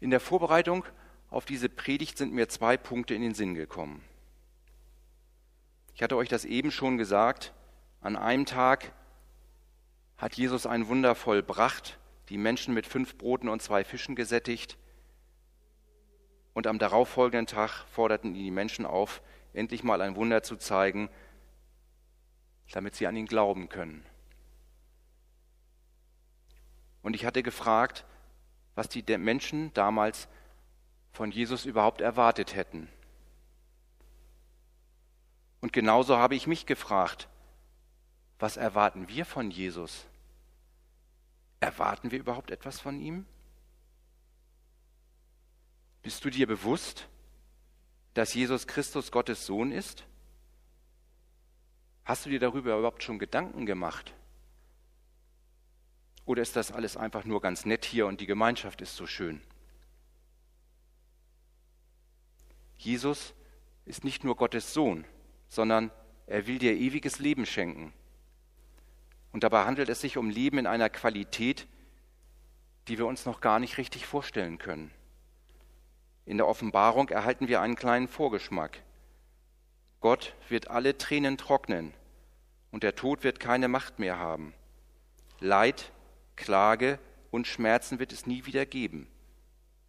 In 0.00 0.10
der 0.10 0.20
Vorbereitung 0.20 0.84
auf 1.30 1.44
diese 1.44 1.68
Predigt 1.68 2.18
sind 2.18 2.32
mir 2.32 2.48
zwei 2.48 2.76
Punkte 2.76 3.14
in 3.14 3.22
den 3.22 3.34
Sinn 3.34 3.54
gekommen. 3.54 4.02
Ich 5.94 6.02
hatte 6.02 6.16
euch 6.16 6.28
das 6.28 6.44
eben 6.44 6.70
schon 6.70 6.98
gesagt, 6.98 7.52
an 8.00 8.16
einem 8.16 8.46
Tag 8.46 8.92
hat 10.22 10.36
Jesus 10.36 10.66
ein 10.66 10.86
Wunder 10.86 11.16
vollbracht, 11.16 11.98
die 12.28 12.38
Menschen 12.38 12.74
mit 12.74 12.86
fünf 12.86 13.18
Broten 13.18 13.48
und 13.48 13.60
zwei 13.60 13.82
Fischen 13.82 14.14
gesättigt. 14.14 14.78
Und 16.54 16.68
am 16.68 16.78
darauffolgenden 16.78 17.48
Tag 17.48 17.84
forderten 17.90 18.36
ihn 18.36 18.44
die 18.44 18.52
Menschen 18.52 18.86
auf, 18.86 19.20
endlich 19.52 19.82
mal 19.82 20.00
ein 20.00 20.14
Wunder 20.14 20.44
zu 20.44 20.56
zeigen, 20.56 21.10
damit 22.70 22.94
sie 22.94 23.08
an 23.08 23.16
ihn 23.16 23.26
glauben 23.26 23.68
können. 23.68 24.06
Und 27.02 27.16
ich 27.16 27.24
hatte 27.24 27.42
gefragt, 27.42 28.04
was 28.76 28.88
die 28.88 29.02
Menschen 29.18 29.74
damals 29.74 30.28
von 31.10 31.32
Jesus 31.32 31.64
überhaupt 31.64 32.00
erwartet 32.00 32.54
hätten. 32.54 32.86
Und 35.60 35.72
genauso 35.72 36.16
habe 36.16 36.36
ich 36.36 36.46
mich 36.46 36.64
gefragt, 36.64 37.28
was 38.38 38.56
erwarten 38.56 39.08
wir 39.08 39.24
von 39.24 39.50
Jesus? 39.50 40.06
Erwarten 41.62 42.10
wir 42.10 42.18
überhaupt 42.18 42.50
etwas 42.50 42.80
von 42.80 42.98
ihm? 42.98 43.24
Bist 46.02 46.24
du 46.24 46.28
dir 46.28 46.48
bewusst, 46.48 47.06
dass 48.14 48.34
Jesus 48.34 48.66
Christus 48.66 49.12
Gottes 49.12 49.46
Sohn 49.46 49.70
ist? 49.70 50.04
Hast 52.04 52.26
du 52.26 52.30
dir 52.30 52.40
darüber 52.40 52.76
überhaupt 52.76 53.04
schon 53.04 53.20
Gedanken 53.20 53.64
gemacht? 53.64 54.12
Oder 56.24 56.42
ist 56.42 56.56
das 56.56 56.72
alles 56.72 56.96
einfach 56.96 57.24
nur 57.24 57.40
ganz 57.40 57.64
nett 57.64 57.84
hier 57.84 58.08
und 58.08 58.20
die 58.20 58.26
Gemeinschaft 58.26 58.80
ist 58.80 58.96
so 58.96 59.06
schön? 59.06 59.40
Jesus 62.76 63.34
ist 63.84 64.02
nicht 64.02 64.24
nur 64.24 64.34
Gottes 64.34 64.74
Sohn, 64.74 65.04
sondern 65.46 65.92
er 66.26 66.48
will 66.48 66.58
dir 66.58 66.72
ewiges 66.72 67.20
Leben 67.20 67.46
schenken. 67.46 67.92
Und 69.32 69.44
dabei 69.44 69.64
handelt 69.64 69.88
es 69.88 70.00
sich 70.00 70.16
um 70.16 70.30
Leben 70.30 70.58
in 70.58 70.66
einer 70.66 70.90
Qualität, 70.90 71.66
die 72.88 72.98
wir 72.98 73.06
uns 73.06 73.24
noch 73.24 73.40
gar 73.40 73.58
nicht 73.58 73.78
richtig 73.78 74.06
vorstellen 74.06 74.58
können. 74.58 74.90
In 76.24 76.36
der 76.36 76.46
Offenbarung 76.46 77.08
erhalten 77.08 77.48
wir 77.48 77.60
einen 77.60 77.74
kleinen 77.74 78.08
Vorgeschmack. 78.08 78.82
Gott 80.00 80.34
wird 80.48 80.68
alle 80.68 80.98
Tränen 80.98 81.38
trocknen 81.38 81.94
und 82.70 82.82
der 82.82 82.94
Tod 82.94 83.24
wird 83.24 83.40
keine 83.40 83.68
Macht 83.68 83.98
mehr 83.98 84.18
haben. 84.18 84.54
Leid, 85.40 85.92
Klage 86.36 86.98
und 87.30 87.46
Schmerzen 87.46 87.98
wird 87.98 88.12
es 88.12 88.26
nie 88.26 88.46
wieder 88.46 88.66
geben, 88.66 89.08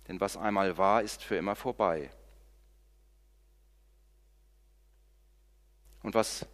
denn 0.08 0.22
was 0.22 0.38
einmal 0.38 0.78
war, 0.78 1.02
ist 1.02 1.24
für 1.24 1.36
immer 1.36 1.56
vorbei. 1.56 2.10
Und 6.02 6.14
was 6.14 6.46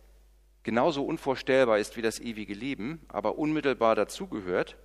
genauso 0.63 1.03
unvorstellbar 1.03 1.79
ist 1.79 1.97
wie 1.97 2.01
das 2.01 2.19
ewige 2.19 2.53
Leben, 2.53 3.05
aber 3.07 3.37
unmittelbar 3.37 3.95
dazugehört, 3.95 4.77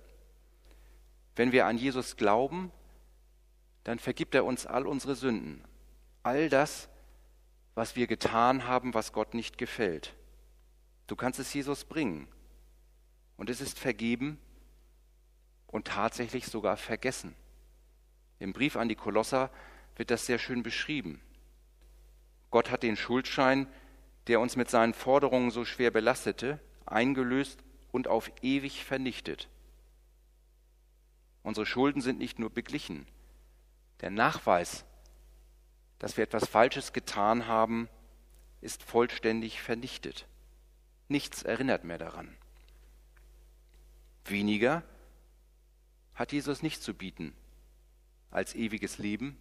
wenn 1.35 1.51
wir 1.51 1.65
an 1.65 1.77
Jesus 1.77 2.15
glauben, 2.15 2.71
dann 3.83 3.99
vergibt 3.99 4.35
er 4.35 4.45
uns 4.45 4.65
all 4.65 4.87
unsere 4.87 5.15
Sünden, 5.15 5.63
all 6.23 6.49
das, 6.49 6.89
was 7.75 7.95
wir 7.95 8.07
getan 8.07 8.67
haben, 8.67 8.93
was 8.93 9.11
Gott 9.11 9.33
nicht 9.33 9.57
gefällt. 9.57 10.15
Du 11.07 11.15
kannst 11.15 11.39
es 11.39 11.53
Jesus 11.53 11.83
bringen. 11.83 12.27
Und 13.37 13.49
es 13.49 13.59
ist 13.59 13.77
vergeben 13.77 14.39
und 15.67 15.87
tatsächlich 15.87 16.47
sogar 16.47 16.77
vergessen. 16.77 17.35
Im 18.39 18.53
Brief 18.53 18.77
an 18.77 18.87
die 18.87 18.95
Kolosser 18.95 19.51
wird 19.97 20.09
das 20.09 20.25
sehr 20.25 20.39
schön 20.39 20.63
beschrieben. 20.63 21.21
Gott 22.49 22.71
hat 22.71 22.83
den 22.83 22.95
Schuldschein 22.95 23.67
der 24.27 24.39
uns 24.39 24.55
mit 24.55 24.69
seinen 24.69 24.93
Forderungen 24.93 25.51
so 25.51 25.65
schwer 25.65 25.91
belastete, 25.91 26.59
eingelöst 26.85 27.63
und 27.91 28.07
auf 28.07 28.31
ewig 28.41 28.83
vernichtet. 28.83 29.49
Unsere 31.43 31.65
Schulden 31.65 32.01
sind 32.01 32.17
nicht 32.17 32.39
nur 32.39 32.49
beglichen. 32.49 33.05
Der 34.01 34.09
Nachweis, 34.09 34.83
dass 35.99 36.17
wir 36.17 36.23
etwas 36.23 36.47
Falsches 36.47 36.91
getan 36.91 37.47
haben, 37.47 37.87
ist 38.61 38.83
vollständig 38.83 39.61
vernichtet. 39.61 40.27
Nichts 41.07 41.43
erinnert 41.43 41.83
mehr 41.83 41.99
daran. 41.99 42.35
Weniger 44.25 44.83
hat 46.15 46.31
Jesus 46.31 46.63
nicht 46.63 46.81
zu 46.81 46.93
bieten 46.93 47.35
als 48.31 48.53
ewiges 48.55 48.97
Leben 48.97 49.37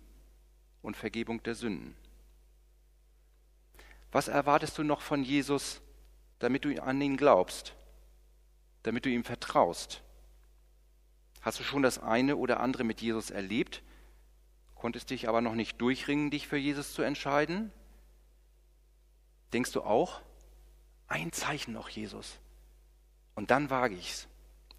und 0.83 0.97
Vergebung 0.97 1.43
der 1.43 1.55
Sünden. 1.55 1.97
Was 4.15 4.29
erwartest 4.29 4.79
du 4.79 4.85
noch 4.85 5.01
von 5.01 5.25
Jesus, 5.25 5.83
damit 6.39 6.65
du 6.65 6.81
an 6.81 7.01
ihn 7.01 7.17
glaubst, 7.17 7.75
damit 8.85 9.05
du 9.05 9.11
ihm 9.11 9.25
vertraust? 9.25 10.05
Hast 11.41 11.59
du 11.59 11.65
schon 11.65 11.83
das 11.83 11.99
eine 11.99 12.37
oder 12.37 12.61
andere 12.61 12.85
mit 12.85 13.01
Jesus 13.01 13.31
erlebt, 13.31 13.83
konntest 14.77 15.11
dich 15.11 15.29
aber 15.29 15.41
noch 15.41 15.57
nicht 15.57 15.81
durchringen, 15.81 16.31
dich 16.31 16.47
für 16.47 16.57
Jesus 16.57 16.95
zu 16.95 17.03
entscheiden? 17.03 17.73
Denkst 19.53 19.73
du 19.73 19.83
auch, 19.83 20.21
ein 21.09 21.33
Zeichen 21.33 21.73
noch, 21.73 21.89
Jesus, 21.89 22.39
und 23.35 23.51
dann 23.51 23.69
wage 23.69 23.97
ich's, 23.97 24.29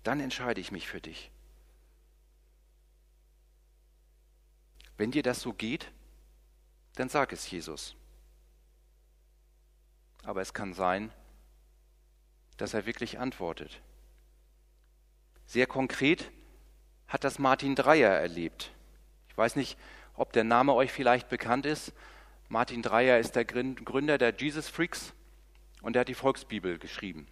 dann 0.04 0.22
entscheide 0.22 0.62
ich 0.62 0.72
mich 0.72 0.88
für 0.88 1.02
dich. 1.02 1.30
Wenn 4.96 5.12
dir 5.12 5.24
das 5.24 5.42
so 5.42 5.52
geht, 5.52 5.92
dann 6.94 7.10
sag 7.10 7.34
es 7.34 7.52
Jesus 7.52 7.98
aber 10.26 10.42
es 10.42 10.54
kann 10.54 10.74
sein, 10.74 11.12
dass 12.58 12.74
er 12.74 12.86
wirklich 12.86 13.20
antwortet. 13.20 13.82
Sehr 15.46 15.68
konkret 15.68 16.32
hat 17.08 17.24
das 17.24 17.40
Martin 17.40 17.76
Dreyer 17.76 18.10
erlebt. 18.10 18.72
Ich 19.30 19.38
weiß 19.38 19.56
nicht, 19.56 19.78
ob 20.16 20.34
der 20.34 20.44
Name 20.44 20.74
euch 20.74 20.92
vielleicht 20.92 21.30
bekannt 21.30 21.66
ist. 21.66 21.94
Martin 22.50 22.82
Dreyer 22.82 23.20
ist 23.20 23.36
der 23.36 23.46
Gründer 23.46 24.18
der 24.18 24.34
Jesus 24.36 24.70
Freaks 24.70 25.14
und 25.82 25.96
er 25.96 26.02
hat 26.02 26.08
die 26.08 26.14
Volksbibel 26.14 26.80
geschrieben. 26.80 27.28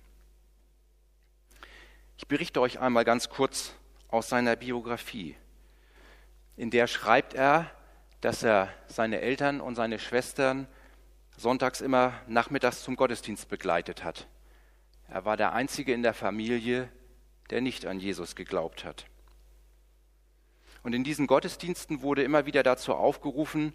Ich 2.18 2.28
berichte 2.28 2.62
euch 2.62 2.80
einmal 2.80 3.06
ganz 3.06 3.30
kurz 3.30 3.74
aus 4.10 4.30
seiner 4.30 4.56
Biografie. 4.56 5.36
In 6.56 6.70
der 6.70 6.88
schreibt 6.88 7.34
er, 7.34 7.72
dass 8.22 8.44
er 8.44 8.70
seine 8.88 9.22
Eltern 9.22 9.60
und 9.60 9.76
seine 9.76 9.98
Schwestern 9.98 10.68
sonntags 11.38 11.82
immer 11.82 12.13
nachmittags 12.28 12.84
zum 12.84 12.96
Gottesdienst 12.96 13.50
begleitet 13.50 14.04
hat. 14.04 14.28
Er 15.08 15.25
war 15.25 15.38
der 15.38 15.54
Einzige 15.54 15.94
in 15.94 16.04
der 16.04 16.13
Familie, 16.13 16.90
der 17.50 17.62
nicht 17.62 17.86
an 17.86 18.00
Jesus 18.00 18.36
geglaubt 18.36 18.86
hat. 18.86 19.06
Und 20.84 20.94
in 20.94 21.04
diesen 21.04 21.28
Gottesdiensten 21.28 22.02
wurde 22.02 22.24
immer 22.24 22.46
wieder 22.46 22.63
dazu 22.63 22.94
aufgerufen, 22.94 23.74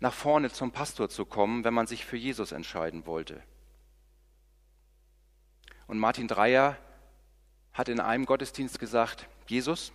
nach 0.00 0.14
vorne 0.14 0.50
zum 0.50 0.70
Pastor 0.70 1.08
zu 1.08 1.24
kommen, 1.24 1.64
wenn 1.64 1.74
man 1.74 1.86
sich 1.86 2.04
für 2.04 2.16
Jesus 2.16 2.52
entscheiden 2.52 3.04
wollte. 3.04 3.42
Und 5.88 5.98
Martin 5.98 6.28
Dreyer 6.28 6.76
hat 7.72 7.88
in 7.88 7.98
einem 7.98 8.26
Gottesdienst 8.26 8.78
gesagt, 8.78 9.26
Jesus, 9.46 9.92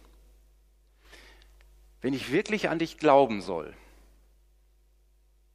wenn 2.02 2.14
ich 2.14 2.32
wirklich 2.32 2.70
an 2.70 2.80
dich 2.80 2.98
glauben 2.98 3.42
soll, 3.42 3.74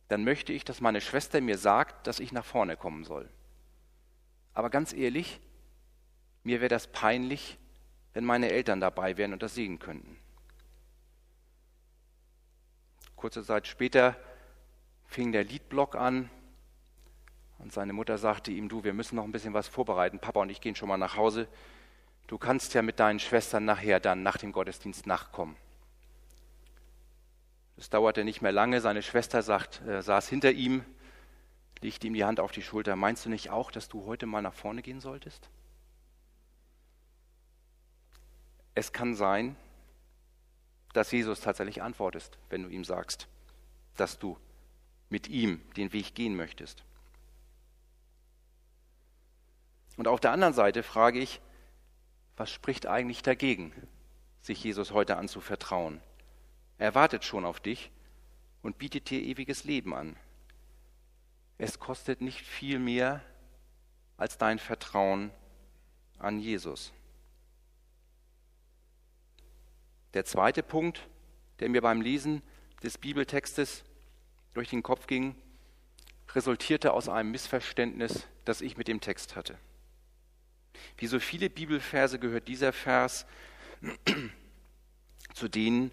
dann 0.08 0.24
möchte 0.24 0.52
ich, 0.52 0.64
dass 0.64 0.80
meine 0.80 1.00
Schwester 1.00 1.40
mir 1.40 1.58
sagt, 1.58 2.06
dass 2.06 2.20
ich 2.20 2.32
nach 2.32 2.44
vorne 2.44 2.76
kommen 2.76 3.04
soll. 3.04 3.28
Aber 4.54 4.70
ganz 4.70 4.92
ehrlich, 4.92 5.40
mir 6.42 6.60
wäre 6.60 6.68
das 6.68 6.86
peinlich, 6.86 7.58
wenn 8.14 8.24
meine 8.24 8.50
Eltern 8.50 8.80
dabei 8.80 9.16
wären 9.16 9.32
und 9.34 9.42
das 9.42 9.54
sehen 9.54 9.78
könnten. 9.78 10.18
Kurze 13.16 13.44
Zeit 13.44 13.66
später 13.66 14.16
fing 15.06 15.32
der 15.32 15.44
Liedblock 15.44 15.94
an 15.94 16.30
und 17.58 17.72
seine 17.72 17.92
Mutter 17.92 18.16
sagte 18.18 18.50
ihm, 18.50 18.68
du, 18.68 18.84
wir 18.84 18.94
müssen 18.94 19.16
noch 19.16 19.24
ein 19.24 19.32
bisschen 19.32 19.54
was 19.54 19.68
vorbereiten, 19.68 20.20
Papa 20.20 20.40
und 20.40 20.50
ich 20.50 20.60
gehen 20.60 20.74
schon 20.74 20.88
mal 20.88 20.96
nach 20.96 21.16
Hause. 21.16 21.48
Du 22.28 22.38
kannst 22.38 22.74
ja 22.74 22.82
mit 22.82 23.00
deinen 23.00 23.18
Schwestern 23.18 23.64
nachher 23.64 24.00
dann 24.00 24.22
nach 24.22 24.36
dem 24.36 24.52
Gottesdienst 24.52 25.06
nachkommen. 25.06 25.56
Es 27.78 27.90
dauerte 27.90 28.24
nicht 28.24 28.42
mehr 28.42 28.52
lange. 28.52 28.80
Seine 28.80 29.02
Schwester 29.02 29.42
sagt, 29.42 29.80
äh, 29.86 30.02
saß 30.02 30.28
hinter 30.28 30.50
ihm, 30.50 30.84
legte 31.80 32.08
ihm 32.08 32.14
die 32.14 32.24
Hand 32.24 32.40
auf 32.40 32.50
die 32.50 32.62
Schulter. 32.62 32.96
Meinst 32.96 33.24
du 33.24 33.30
nicht 33.30 33.50
auch, 33.50 33.70
dass 33.70 33.88
du 33.88 34.04
heute 34.04 34.26
mal 34.26 34.42
nach 34.42 34.54
vorne 34.54 34.82
gehen 34.82 35.00
solltest? 35.00 35.48
Es 38.74 38.92
kann 38.92 39.14
sein, 39.14 39.56
dass 40.92 41.12
Jesus 41.12 41.40
tatsächlich 41.40 41.80
antwortest, 41.80 42.38
wenn 42.50 42.64
du 42.64 42.68
ihm 42.68 42.84
sagst, 42.84 43.28
dass 43.96 44.18
du 44.18 44.36
mit 45.08 45.28
ihm 45.28 45.62
den 45.76 45.92
Weg 45.92 46.14
gehen 46.14 46.36
möchtest. 46.36 46.82
Und 49.96 50.08
auf 50.08 50.20
der 50.20 50.32
anderen 50.32 50.54
Seite 50.54 50.82
frage 50.82 51.20
ich, 51.20 51.40
was 52.36 52.50
spricht 52.50 52.86
eigentlich 52.86 53.22
dagegen, 53.22 53.72
sich 54.42 54.62
Jesus 54.62 54.92
heute 54.92 55.16
anzuvertrauen? 55.16 56.00
Er 56.78 56.94
wartet 56.94 57.24
schon 57.24 57.44
auf 57.44 57.60
dich 57.60 57.90
und 58.62 58.78
bietet 58.78 59.10
dir 59.10 59.20
ewiges 59.20 59.64
Leben 59.64 59.94
an. 59.94 60.16
Es 61.58 61.78
kostet 61.80 62.20
nicht 62.20 62.40
viel 62.40 62.78
mehr 62.78 63.22
als 64.16 64.38
dein 64.38 64.58
Vertrauen 64.58 65.30
an 66.18 66.38
Jesus. 66.38 66.92
Der 70.14 70.24
zweite 70.24 70.62
Punkt, 70.62 71.08
der 71.58 71.68
mir 71.68 71.82
beim 71.82 72.00
Lesen 72.00 72.42
des 72.82 72.96
Bibeltextes 72.96 73.84
durch 74.54 74.70
den 74.70 74.82
Kopf 74.82 75.06
ging, 75.06 75.34
resultierte 76.34 76.92
aus 76.92 77.08
einem 77.08 77.30
Missverständnis, 77.30 78.26
das 78.44 78.60
ich 78.60 78.76
mit 78.76 78.88
dem 78.88 79.00
Text 79.00 79.36
hatte. 79.36 79.58
Wie 80.96 81.06
so 81.06 81.18
viele 81.18 81.50
Bibelverse 81.50 82.18
gehört 82.18 82.48
dieser 82.48 82.72
Vers 82.72 83.26
zu 85.34 85.48
denen, 85.48 85.90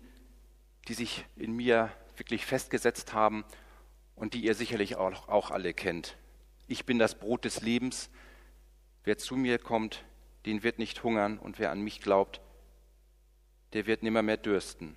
die 0.87 0.93
sich 0.93 1.25
in 1.35 1.53
mir 1.53 1.91
wirklich 2.17 2.45
festgesetzt 2.45 3.13
haben 3.13 3.43
und 4.15 4.33
die 4.33 4.43
ihr 4.45 4.55
sicherlich 4.55 4.95
auch, 4.95 5.27
auch 5.27 5.51
alle 5.51 5.73
kennt. 5.73 6.17
Ich 6.67 6.85
bin 6.85 6.99
das 6.99 7.15
Brot 7.15 7.45
des 7.45 7.61
Lebens. 7.61 8.09
Wer 9.03 9.17
zu 9.17 9.35
mir 9.35 9.59
kommt, 9.59 10.03
den 10.45 10.63
wird 10.63 10.79
nicht 10.79 11.03
hungern 11.03 11.37
und 11.37 11.59
wer 11.59 11.71
an 11.71 11.81
mich 11.81 12.01
glaubt, 12.01 12.41
der 13.73 13.87
wird 13.87 14.03
nimmer 14.03 14.21
mehr 14.21 14.37
dürsten. 14.37 14.95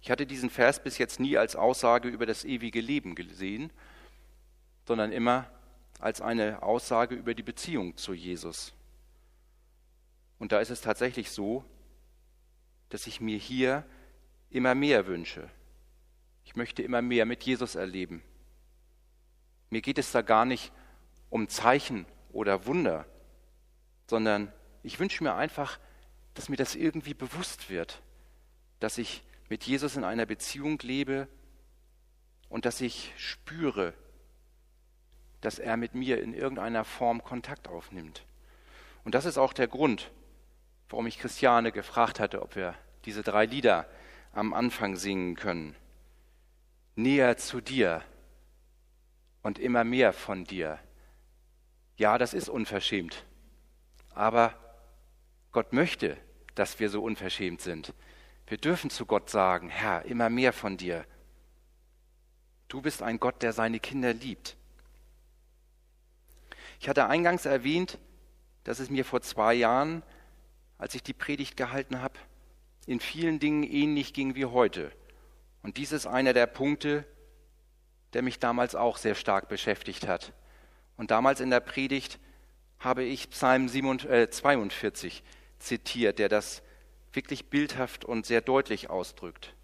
Ich 0.00 0.10
hatte 0.10 0.26
diesen 0.26 0.50
Vers 0.50 0.82
bis 0.82 0.98
jetzt 0.98 1.20
nie 1.20 1.36
als 1.36 1.54
Aussage 1.54 2.08
über 2.08 2.26
das 2.26 2.44
ewige 2.44 2.80
Leben 2.80 3.14
gesehen, 3.14 3.72
sondern 4.86 5.12
immer 5.12 5.48
als 5.98 6.20
eine 6.20 6.62
Aussage 6.62 7.14
über 7.14 7.34
die 7.34 7.44
Beziehung 7.44 7.96
zu 7.96 8.12
Jesus. 8.12 8.74
Und 10.38 10.50
da 10.50 10.58
ist 10.58 10.70
es 10.70 10.80
tatsächlich 10.80 11.30
so, 11.30 11.64
dass 12.92 13.06
ich 13.06 13.22
mir 13.22 13.38
hier 13.38 13.84
immer 14.50 14.74
mehr 14.74 15.06
wünsche. 15.06 15.48
Ich 16.44 16.56
möchte 16.56 16.82
immer 16.82 17.00
mehr 17.00 17.24
mit 17.24 17.42
Jesus 17.42 17.74
erleben. 17.74 18.22
Mir 19.70 19.80
geht 19.80 19.96
es 19.96 20.12
da 20.12 20.20
gar 20.20 20.44
nicht 20.44 20.72
um 21.30 21.48
Zeichen 21.48 22.04
oder 22.32 22.66
Wunder, 22.66 23.06
sondern 24.08 24.52
ich 24.82 25.00
wünsche 25.00 25.24
mir 25.24 25.34
einfach, 25.34 25.78
dass 26.34 26.50
mir 26.50 26.56
das 26.56 26.74
irgendwie 26.74 27.14
bewusst 27.14 27.70
wird, 27.70 28.02
dass 28.78 28.98
ich 28.98 29.22
mit 29.48 29.64
Jesus 29.64 29.96
in 29.96 30.04
einer 30.04 30.26
Beziehung 30.26 30.78
lebe 30.80 31.28
und 32.50 32.66
dass 32.66 32.82
ich 32.82 33.14
spüre, 33.16 33.94
dass 35.40 35.58
er 35.58 35.78
mit 35.78 35.94
mir 35.94 36.20
in 36.20 36.34
irgendeiner 36.34 36.84
Form 36.84 37.24
Kontakt 37.24 37.68
aufnimmt. 37.68 38.26
Und 39.04 39.14
das 39.14 39.24
ist 39.24 39.38
auch 39.38 39.54
der 39.54 39.68
Grund, 39.68 40.10
warum 40.92 41.06
ich 41.06 41.18
Christiane 41.18 41.72
gefragt 41.72 42.20
hatte, 42.20 42.42
ob 42.42 42.54
wir 42.54 42.74
diese 43.06 43.22
drei 43.22 43.46
Lieder 43.46 43.88
am 44.32 44.52
Anfang 44.52 44.96
singen 44.96 45.34
können. 45.36 45.74
Näher 46.94 47.38
zu 47.38 47.62
dir 47.62 48.02
und 49.42 49.58
immer 49.58 49.84
mehr 49.84 50.12
von 50.12 50.44
dir. 50.44 50.78
Ja, 51.96 52.18
das 52.18 52.34
ist 52.34 52.50
unverschämt, 52.50 53.24
aber 54.14 54.54
Gott 55.50 55.72
möchte, 55.72 56.18
dass 56.54 56.78
wir 56.78 56.90
so 56.90 57.02
unverschämt 57.02 57.62
sind. 57.62 57.94
Wir 58.46 58.58
dürfen 58.58 58.90
zu 58.90 59.06
Gott 59.06 59.30
sagen, 59.30 59.70
Herr, 59.70 60.04
immer 60.04 60.28
mehr 60.28 60.52
von 60.52 60.76
dir. 60.76 61.06
Du 62.68 62.82
bist 62.82 63.02
ein 63.02 63.18
Gott, 63.18 63.42
der 63.42 63.54
seine 63.54 63.80
Kinder 63.80 64.12
liebt. 64.12 64.56
Ich 66.80 66.88
hatte 66.88 67.06
eingangs 67.06 67.46
erwähnt, 67.46 67.98
dass 68.64 68.78
es 68.78 68.90
mir 68.90 69.04
vor 69.04 69.22
zwei 69.22 69.54
Jahren, 69.54 70.02
als 70.82 70.96
ich 70.96 71.04
die 71.04 71.12
Predigt 71.12 71.56
gehalten 71.56 72.02
habe, 72.02 72.18
in 72.86 72.98
vielen 72.98 73.38
Dingen 73.38 73.62
ähnlich 73.62 74.12
ging 74.12 74.34
wie 74.34 74.46
heute. 74.46 74.90
Und 75.62 75.76
dies 75.76 75.92
ist 75.92 76.08
einer 76.08 76.32
der 76.32 76.48
Punkte, 76.48 77.04
der 78.14 78.22
mich 78.22 78.40
damals 78.40 78.74
auch 78.74 78.96
sehr 78.96 79.14
stark 79.14 79.48
beschäftigt 79.48 80.08
hat. 80.08 80.32
Und 80.96 81.12
damals 81.12 81.38
in 81.38 81.50
der 81.50 81.60
Predigt 81.60 82.18
habe 82.80 83.04
ich 83.04 83.30
Psalm 83.30 83.68
42 83.68 84.08
äh, 85.20 85.60
zitiert, 85.60 86.18
der 86.18 86.28
das 86.28 86.64
wirklich 87.12 87.48
bildhaft 87.48 88.04
und 88.04 88.26
sehr 88.26 88.40
deutlich 88.40 88.90
ausdrückt. 88.90 89.54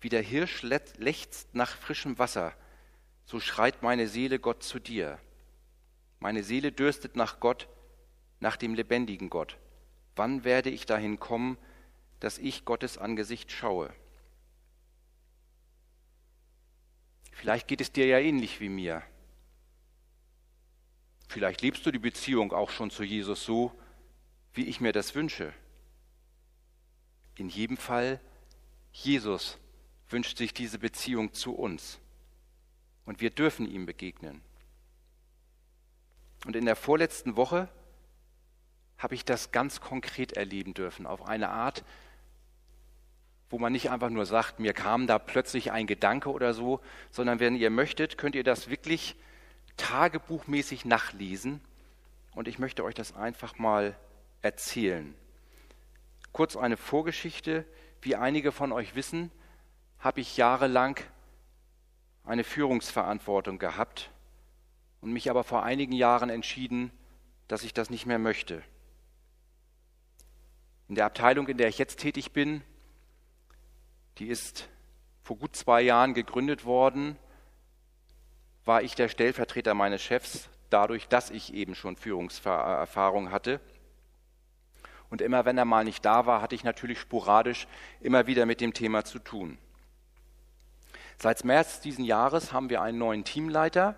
Wie 0.00 0.08
der 0.08 0.22
Hirsch 0.22 0.62
lechzt 0.62 1.54
nach 1.54 1.76
frischem 1.76 2.18
Wasser, 2.18 2.54
so 3.26 3.40
schreit 3.40 3.82
meine 3.82 4.08
Seele 4.08 4.38
Gott 4.38 4.62
zu 4.62 4.78
dir. 4.78 5.18
Meine 6.18 6.42
Seele 6.42 6.72
dürstet 6.72 7.14
nach 7.14 7.40
Gott, 7.40 7.68
nach 8.40 8.56
dem 8.56 8.72
lebendigen 8.72 9.28
Gott. 9.28 9.58
Wann 10.16 10.44
werde 10.44 10.70
ich 10.70 10.86
dahin 10.86 11.18
kommen, 11.18 11.58
dass 12.20 12.38
ich 12.38 12.64
Gottes 12.64 12.98
Angesicht 12.98 13.50
schaue? 13.50 13.92
Vielleicht 17.32 17.68
geht 17.68 17.80
es 17.80 17.92
dir 17.92 18.06
ja 18.06 18.18
ähnlich 18.18 18.60
wie 18.60 18.68
mir. 18.68 19.02
Vielleicht 21.28 21.62
lebst 21.62 21.84
du 21.84 21.90
die 21.90 21.98
Beziehung 21.98 22.52
auch 22.52 22.70
schon 22.70 22.90
zu 22.90 23.02
Jesus 23.02 23.44
so, 23.44 23.72
wie 24.52 24.66
ich 24.66 24.80
mir 24.80 24.92
das 24.92 25.14
wünsche. 25.14 25.52
In 27.36 27.48
jedem 27.48 27.76
Fall, 27.76 28.20
Jesus 28.92 29.58
wünscht 30.08 30.38
sich 30.38 30.54
diese 30.54 30.78
Beziehung 30.78 31.32
zu 31.32 31.54
uns. 31.54 31.98
Und 33.04 33.20
wir 33.20 33.30
dürfen 33.30 33.68
ihm 33.68 33.84
begegnen. 33.84 34.40
Und 36.46 36.54
in 36.54 36.64
der 36.64 36.76
vorletzten 36.76 37.36
Woche 37.36 37.68
habe 38.98 39.14
ich 39.14 39.24
das 39.24 39.52
ganz 39.52 39.80
konkret 39.80 40.32
erleben 40.32 40.74
dürfen, 40.74 41.06
auf 41.06 41.26
eine 41.26 41.50
Art, 41.50 41.84
wo 43.50 43.58
man 43.58 43.72
nicht 43.72 43.90
einfach 43.90 44.10
nur 44.10 44.26
sagt, 44.26 44.58
mir 44.58 44.72
kam 44.72 45.06
da 45.06 45.18
plötzlich 45.18 45.70
ein 45.70 45.86
Gedanke 45.86 46.30
oder 46.30 46.54
so, 46.54 46.80
sondern 47.10 47.40
wenn 47.40 47.56
ihr 47.56 47.70
möchtet, 47.70 48.18
könnt 48.18 48.34
ihr 48.34 48.44
das 48.44 48.68
wirklich 48.68 49.16
tagebuchmäßig 49.76 50.84
nachlesen. 50.84 51.60
Und 52.34 52.48
ich 52.48 52.58
möchte 52.58 52.82
euch 52.84 52.94
das 52.94 53.14
einfach 53.14 53.58
mal 53.58 53.96
erzählen. 54.42 55.14
Kurz 56.32 56.56
eine 56.56 56.76
Vorgeschichte. 56.76 57.64
Wie 58.00 58.16
einige 58.16 58.52
von 58.52 58.72
euch 58.72 58.96
wissen, 58.96 59.30
habe 59.98 60.20
ich 60.20 60.36
jahrelang 60.36 60.98
eine 62.24 62.44
Führungsverantwortung 62.44 63.58
gehabt 63.58 64.10
und 65.00 65.12
mich 65.12 65.30
aber 65.30 65.44
vor 65.44 65.62
einigen 65.62 65.92
Jahren 65.92 66.28
entschieden, 66.28 66.90
dass 67.48 67.62
ich 67.62 67.72
das 67.72 67.88
nicht 67.88 68.04
mehr 68.04 68.18
möchte. 68.18 68.62
In 70.88 70.96
der 70.96 71.06
Abteilung, 71.06 71.48
in 71.48 71.56
der 71.56 71.68
ich 71.68 71.78
jetzt 71.78 71.98
tätig 71.98 72.32
bin, 72.32 72.62
die 74.18 74.28
ist 74.28 74.68
vor 75.22 75.36
gut 75.38 75.56
zwei 75.56 75.80
Jahren 75.80 76.12
gegründet 76.12 76.66
worden, 76.66 77.16
war 78.66 78.82
ich 78.82 78.94
der 78.94 79.08
Stellvertreter 79.08 79.72
meines 79.74 80.02
Chefs, 80.02 80.48
dadurch, 80.68 81.08
dass 81.08 81.30
ich 81.30 81.54
eben 81.54 81.74
schon 81.74 81.96
Führungserfahrung 81.96 83.30
hatte. 83.30 83.60
Und 85.08 85.22
immer 85.22 85.44
wenn 85.44 85.56
er 85.56 85.64
mal 85.64 85.84
nicht 85.84 86.04
da 86.04 86.26
war, 86.26 86.42
hatte 86.42 86.54
ich 86.54 86.64
natürlich 86.64 87.00
sporadisch 87.00 87.66
immer 88.00 88.26
wieder 88.26 88.44
mit 88.44 88.60
dem 88.60 88.74
Thema 88.74 89.04
zu 89.04 89.18
tun. 89.18 89.58
Seit 91.18 91.44
März 91.44 91.80
diesen 91.80 92.04
Jahres 92.04 92.52
haben 92.52 92.68
wir 92.68 92.82
einen 92.82 92.98
neuen 92.98 93.24
Teamleiter 93.24 93.96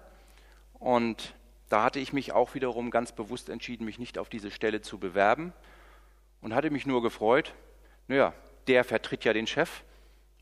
und 0.75 1.35
da 1.69 1.83
hatte 1.83 1.99
ich 1.99 2.13
mich 2.13 2.33
auch 2.33 2.55
wiederum 2.55 2.91
ganz 2.91 3.11
bewusst 3.11 3.49
entschieden, 3.49 3.85
mich 3.85 3.99
nicht 3.99 4.19
auf 4.19 4.29
diese 4.29 4.51
Stelle 4.53 4.83
zu 4.83 4.99
bewerben 4.99 5.53
und 6.41 6.55
hatte 6.55 6.71
mich 6.71 6.87
nur 6.87 7.03
gefreut, 7.03 7.55
naja, 8.09 8.33
der 8.67 8.85
vertritt 8.85 9.25
ja 9.25 9.33
den 9.33 9.47
Chef, 9.47 9.83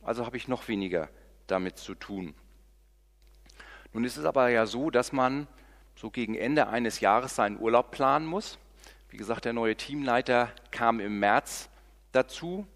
also 0.02 0.26
habe 0.26 0.36
ich 0.36 0.48
noch 0.48 0.68
weniger 0.68 1.08
damit 1.46 1.78
zu 1.78 1.94
tun. 1.94 2.34
Nun 3.92 4.04
ist 4.04 4.16
es 4.16 4.24
aber 4.24 4.48
ja 4.48 4.66
so, 4.66 4.90
dass 4.90 5.12
man 5.12 5.46
so 5.94 6.10
gegen 6.10 6.34
Ende 6.34 6.68
eines 6.68 7.00
Jahres 7.00 7.36
seinen 7.36 7.58
Urlaub 7.60 7.90
planen 7.90 8.26
muss. 8.26 8.58
Wie 9.08 9.16
gesagt, 9.16 9.44
der 9.44 9.52
neue 9.52 9.76
Teamleiter 9.76 10.50
kam 10.70 10.98
im 10.98 11.20
März 11.20 11.68
dazu. 12.12 12.66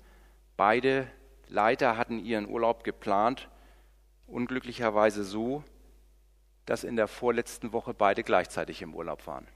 Beide 0.57 1.11
Leiter 1.49 1.97
hatten 1.97 2.25
ihren 2.25 2.49
Urlaub 2.49 2.85
geplant, 2.85 3.49
unglücklicherweise 4.27 5.25
so, 5.25 5.65
dass 6.67 6.85
in 6.85 6.97
der 6.97 7.09
vorletzten 7.09 7.73
Woche 7.73 7.95
beide 7.95 8.23
gleichzeitig 8.23 8.83
im 8.83 8.95
Urlaub 8.95 9.27
waren. 9.27 9.49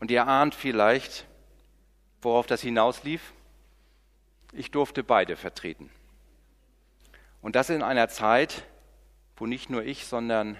Und 0.00 0.10
ihr 0.10 0.26
ahnt 0.26 0.54
vielleicht, 0.54 1.26
worauf 2.22 2.46
das 2.46 2.62
hinauslief. 2.62 3.32
Ich 4.52 4.70
durfte 4.70 5.02
beide 5.02 5.36
vertreten. 5.36 5.90
Und 7.40 7.56
das 7.56 7.70
in 7.70 7.82
einer 7.82 8.08
Zeit, 8.08 8.64
wo 9.36 9.46
nicht 9.46 9.68
nur 9.68 9.82
ich, 9.82 10.06
sondern 10.06 10.56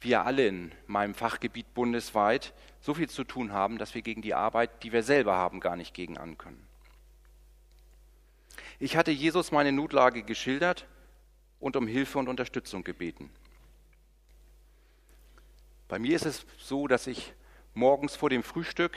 wir 0.00 0.24
alle 0.24 0.46
in 0.46 0.72
meinem 0.86 1.14
Fachgebiet 1.14 1.74
bundesweit 1.74 2.52
so 2.80 2.94
viel 2.94 3.08
zu 3.08 3.24
tun 3.24 3.52
haben, 3.52 3.78
dass 3.78 3.94
wir 3.94 4.02
gegen 4.02 4.22
die 4.22 4.34
Arbeit, 4.34 4.82
die 4.82 4.92
wir 4.92 5.02
selber 5.02 5.34
haben, 5.34 5.60
gar 5.60 5.76
nicht 5.76 5.94
gegen 5.94 6.18
ankönnen. 6.18 6.68
Ich 8.78 8.96
hatte 8.96 9.10
Jesus 9.10 9.50
meine 9.50 9.72
Notlage 9.72 10.22
geschildert 10.22 10.86
und 11.58 11.74
um 11.74 11.88
Hilfe 11.88 12.18
und 12.18 12.28
Unterstützung 12.28 12.84
gebeten. 12.84 13.30
Bei 15.88 15.98
mir 15.98 16.14
ist 16.14 16.26
es 16.26 16.46
so, 16.58 16.86
dass 16.86 17.06
ich 17.06 17.32
morgens 17.74 18.14
vor 18.14 18.30
dem 18.30 18.42
Frühstück 18.42 18.96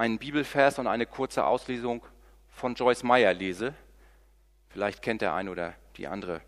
einen 0.00 0.18
Bibelvers 0.18 0.78
und 0.78 0.86
eine 0.86 1.04
kurze 1.04 1.44
Auslesung 1.44 2.02
von 2.48 2.74
Joyce 2.74 3.02
Meyer 3.02 3.34
lese. 3.34 3.74
Vielleicht 4.70 5.02
kennt 5.02 5.20
der 5.20 5.34
eine 5.34 5.50
oder 5.50 5.74
die 5.98 6.06
andere 6.06 6.40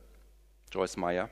Joyce 0.72 0.96
Meyer. 0.96 1.28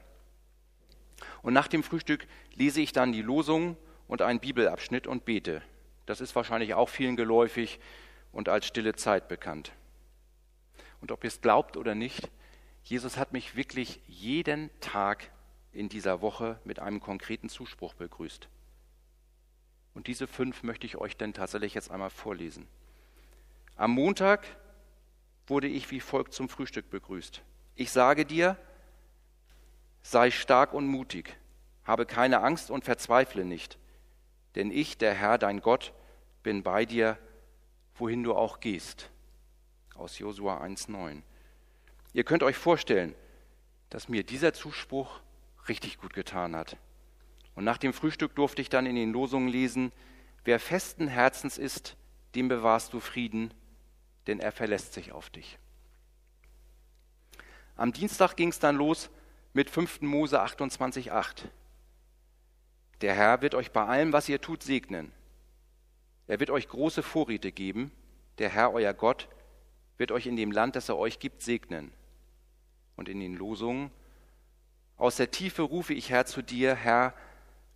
Und 1.40 1.54
nach 1.54 1.66
dem 1.66 1.82
Frühstück 1.82 2.26
lese 2.54 2.82
ich 2.82 2.92
dann 2.92 3.12
die 3.12 3.22
Losung 3.22 3.78
und 4.06 4.20
einen 4.20 4.38
Bibelabschnitt 4.38 5.06
und 5.06 5.24
bete. 5.24 5.62
Das 6.04 6.20
ist 6.20 6.36
wahrscheinlich 6.36 6.74
auch 6.74 6.90
vielen 6.90 7.16
geläufig 7.16 7.80
und 8.32 8.50
als 8.50 8.66
stille 8.66 8.94
Zeit 8.94 9.26
bekannt. 9.28 9.72
Und 11.00 11.12
ob 11.12 11.24
ihr 11.24 11.28
es 11.28 11.40
glaubt 11.40 11.78
oder 11.78 11.94
nicht, 11.94 12.30
Jesus 12.84 13.16
hat 13.16 13.32
mich 13.32 13.56
wirklich 13.56 13.98
jeden 14.06 14.68
Tag 14.80 15.30
in 15.72 15.88
dieser 15.88 16.20
Woche 16.20 16.60
mit 16.64 16.80
einem 16.80 17.00
konkreten 17.00 17.48
Zuspruch 17.48 17.94
begrüßt. 17.94 18.50
Und 19.94 20.06
diese 20.06 20.26
fünf 20.26 20.62
möchte 20.62 20.86
ich 20.86 20.96
euch 20.96 21.16
denn 21.16 21.32
tatsächlich 21.32 21.74
jetzt 21.74 21.90
einmal 21.90 22.10
vorlesen. 22.10 22.66
Am 23.76 23.92
Montag 23.92 24.46
wurde 25.46 25.66
ich 25.66 25.90
wie 25.90 26.00
folgt 26.00 26.32
zum 26.32 26.48
Frühstück 26.48 26.90
begrüßt. 26.90 27.42
Ich 27.74 27.90
sage 27.90 28.24
dir, 28.24 28.56
sei 30.02 30.30
stark 30.30 30.74
und 30.74 30.86
mutig, 30.86 31.36
habe 31.84 32.06
keine 32.06 32.40
Angst 32.42 32.70
und 32.70 32.84
verzweifle 32.84 33.44
nicht. 33.44 33.78
Denn 34.54 34.70
ich, 34.70 34.98
der 34.98 35.14
Herr, 35.14 35.38
dein 35.38 35.60
Gott, 35.60 35.92
bin 36.42 36.62
bei 36.62 36.84
dir, 36.84 37.18
wohin 37.94 38.22
du 38.22 38.34
auch 38.34 38.60
gehst. 38.60 39.10
Aus 39.94 40.18
Josua 40.18 40.62
1,9. 40.62 41.22
Ihr 42.12 42.24
könnt 42.24 42.42
euch 42.42 42.56
vorstellen, 42.56 43.14
dass 43.90 44.08
mir 44.08 44.24
dieser 44.24 44.52
Zuspruch 44.52 45.20
richtig 45.68 45.98
gut 45.98 46.14
getan 46.14 46.56
hat. 46.56 46.76
Und 47.54 47.64
nach 47.64 47.78
dem 47.78 47.92
Frühstück 47.92 48.34
durfte 48.34 48.62
ich 48.62 48.68
dann 48.68 48.86
in 48.86 48.96
den 48.96 49.12
Losungen 49.12 49.48
lesen, 49.48 49.92
wer 50.44 50.60
festen 50.60 51.08
Herzens 51.08 51.58
ist, 51.58 51.96
dem 52.34 52.48
bewahrst 52.48 52.92
du 52.92 53.00
Frieden, 53.00 53.52
denn 54.26 54.40
er 54.40 54.52
verlässt 54.52 54.92
sich 54.92 55.12
auf 55.12 55.30
dich. 55.30 55.58
Am 57.76 57.92
Dienstag 57.92 58.36
ging 58.36 58.50
es 58.50 58.58
dann 58.58 58.76
los 58.76 59.10
mit 59.52 59.70
5. 59.70 60.02
Mose 60.02 60.40
28,8. 60.42 61.48
Der 63.00 63.14
Herr 63.14 63.42
wird 63.42 63.54
euch 63.54 63.72
bei 63.72 63.84
allem, 63.84 64.12
was 64.12 64.28
ihr 64.28 64.40
tut, 64.40 64.62
segnen. 64.62 65.12
Er 66.26 66.38
wird 66.38 66.50
euch 66.50 66.68
große 66.68 67.02
Vorräte 67.02 67.50
geben. 67.50 67.90
Der 68.38 68.50
Herr, 68.50 68.72
euer 68.72 68.94
Gott, 68.94 69.28
wird 69.96 70.12
euch 70.12 70.26
in 70.26 70.36
dem 70.36 70.52
Land, 70.52 70.76
das 70.76 70.88
er 70.88 70.98
euch 70.98 71.18
gibt, 71.18 71.42
segnen. 71.42 71.92
Und 72.96 73.08
in 73.08 73.18
den 73.18 73.34
Losungen, 73.34 73.90
aus 74.96 75.16
der 75.16 75.30
Tiefe 75.30 75.62
rufe 75.62 75.94
ich 75.94 76.10
Herr 76.10 76.26
zu 76.26 76.42
dir, 76.42 76.74
Herr, 76.74 77.14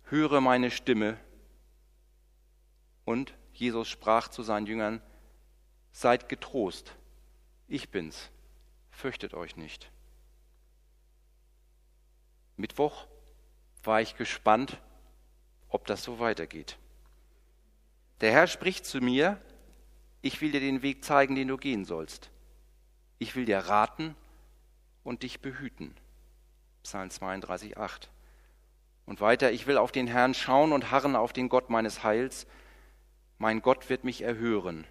höre 0.05 0.41
meine 0.41 0.71
Stimme. 0.71 1.17
Und 3.03 3.33
Jesus 3.53 3.87
sprach 3.87 4.27
zu 4.27 4.43
seinen 4.43 4.67
Jüngern, 4.67 5.01
seid 5.91 6.27
getrost, 6.27 6.95
ich 7.67 7.89
bin's, 7.89 8.29
fürchtet 8.91 9.33
euch 9.33 9.55
nicht. 9.55 9.91
Mittwoch 12.57 13.07
war 13.83 14.01
ich 14.01 14.15
gespannt, 14.15 14.81
ob 15.69 15.85
das 15.87 16.03
so 16.03 16.19
weitergeht. 16.19 16.77
Der 18.21 18.31
Herr 18.31 18.47
spricht 18.47 18.85
zu 18.85 18.99
mir, 19.01 19.41
ich 20.21 20.41
will 20.41 20.51
dir 20.51 20.59
den 20.59 20.81
Weg 20.81 21.03
zeigen, 21.03 21.35
den 21.35 21.47
du 21.47 21.57
gehen 21.57 21.85
sollst. 21.85 22.29
Ich 23.19 23.35
will 23.35 23.45
dir 23.45 23.59
raten 23.59 24.15
und 25.03 25.23
dich 25.23 25.41
behüten. 25.41 25.95
Psalm 26.83 27.09
32, 27.09 27.77
8. 27.77 28.09
Und 29.05 29.21
weiter, 29.21 29.51
ich 29.51 29.67
will 29.67 29.77
auf 29.77 29.91
den 29.91 30.07
Herrn 30.07 30.33
schauen 30.33 30.71
und 30.73 30.91
harren 30.91 31.15
auf 31.15 31.33
den 31.33 31.49
Gott 31.49 31.69
meines 31.69 32.03
Heils. 32.03 32.47
Mein 33.37 33.61
Gott 33.61 33.89
wird 33.89 34.03
mich 34.03 34.21
erhören. 34.21 34.85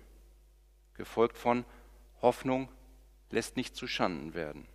Gefolgt 0.95 1.37
von 1.37 1.65
Hoffnung 2.23 2.69
lässt 3.31 3.57
nicht 3.57 3.75
zu 3.75 3.87
Schanden 3.87 4.35
werden. 4.35 4.67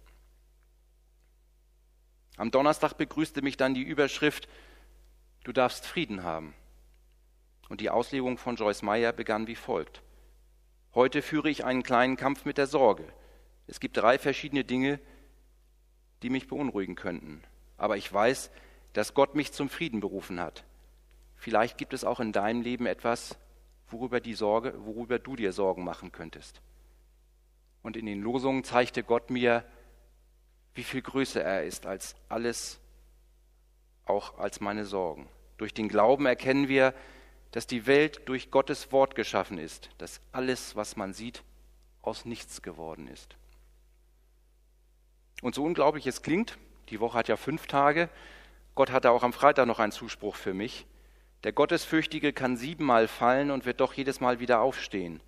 Am 2.35 2.51
Donnerstag 2.51 2.93
begrüßte 2.93 3.41
mich 3.41 3.57
dann 3.57 3.73
die 3.73 3.83
Überschrift 3.83 4.47
Du 5.43 5.53
darfst 5.53 5.85
Frieden 5.85 6.23
haben. 6.23 6.53
Und 7.69 7.81
die 7.81 7.89
Auslegung 7.89 8.37
von 8.37 8.55
Joyce 8.55 8.81
Meyer 8.81 9.13
begann 9.13 9.47
wie 9.47 9.55
folgt. 9.55 10.01
Heute 10.93 11.21
führe 11.21 11.49
ich 11.49 11.63
einen 11.63 11.83
kleinen 11.83 12.17
Kampf 12.17 12.45
mit 12.45 12.57
der 12.57 12.67
Sorge. 12.67 13.05
Es 13.67 13.79
gibt 13.79 13.95
drei 13.95 14.17
verschiedene 14.17 14.63
Dinge, 14.63 14.99
die 16.23 16.29
mich 16.29 16.47
beunruhigen 16.47 16.95
könnten. 16.95 17.43
Aber 17.77 17.95
ich 17.95 18.11
weiß, 18.11 18.51
dass 18.93 19.13
Gott 19.13 19.35
mich 19.35 19.51
zum 19.51 19.69
Frieden 19.69 19.99
berufen 19.99 20.39
hat. 20.39 20.63
Vielleicht 21.35 21.77
gibt 21.77 21.93
es 21.93 22.03
auch 22.03 22.19
in 22.19 22.31
deinem 22.31 22.61
Leben 22.61 22.85
etwas, 22.85 23.37
worüber, 23.89 24.19
die 24.19 24.33
Sorge, 24.33 24.73
worüber 24.85 25.19
du 25.19 25.35
dir 25.35 25.53
Sorgen 25.53 25.83
machen 25.83 26.11
könntest. 26.11 26.61
Und 27.81 27.95
in 27.95 28.05
den 28.05 28.21
Losungen 28.21 28.63
zeigte 28.63 29.03
Gott 29.03 29.29
mir, 29.29 29.63
wie 30.75 30.83
viel 30.83 31.01
größer 31.01 31.43
er 31.43 31.63
ist 31.63 31.85
als 31.85 32.15
alles, 32.27 32.79
auch 34.05 34.37
als 34.37 34.59
meine 34.59 34.85
Sorgen. 34.85 35.29
Durch 35.57 35.73
den 35.73 35.87
Glauben 35.87 36.25
erkennen 36.25 36.67
wir, 36.67 36.93
dass 37.51 37.67
die 37.67 37.87
Welt 37.87 38.21
durch 38.25 38.51
Gottes 38.51 38.91
Wort 38.91 39.15
geschaffen 39.15 39.57
ist, 39.57 39.89
dass 39.97 40.21
alles, 40.31 40.75
was 40.75 40.95
man 40.95 41.13
sieht, 41.13 41.43
aus 42.01 42.25
nichts 42.25 42.61
geworden 42.61 43.07
ist. 43.07 43.35
Und 45.41 45.55
so 45.55 45.63
unglaublich 45.63 46.05
es 46.05 46.21
klingt, 46.21 46.57
die 46.89 46.99
Woche 46.99 47.17
hat 47.17 47.27
ja 47.27 47.37
fünf 47.37 47.67
Tage, 47.67 48.09
Gott 48.79 48.91
hatte 48.91 49.11
auch 49.11 49.23
am 49.23 49.33
Freitag 49.33 49.67
noch 49.67 49.79
einen 49.79 49.91
Zuspruch 49.91 50.37
für 50.37 50.53
mich. 50.53 50.87
Der 51.43 51.51
Gottesfürchtige 51.51 52.31
kann 52.31 52.55
siebenmal 52.55 53.09
fallen 53.09 53.51
und 53.51 53.65
wird 53.65 53.81
doch 53.81 53.91
jedes 53.91 54.21
Mal 54.21 54.39
wieder 54.39 54.61
aufstehen. 54.61 55.19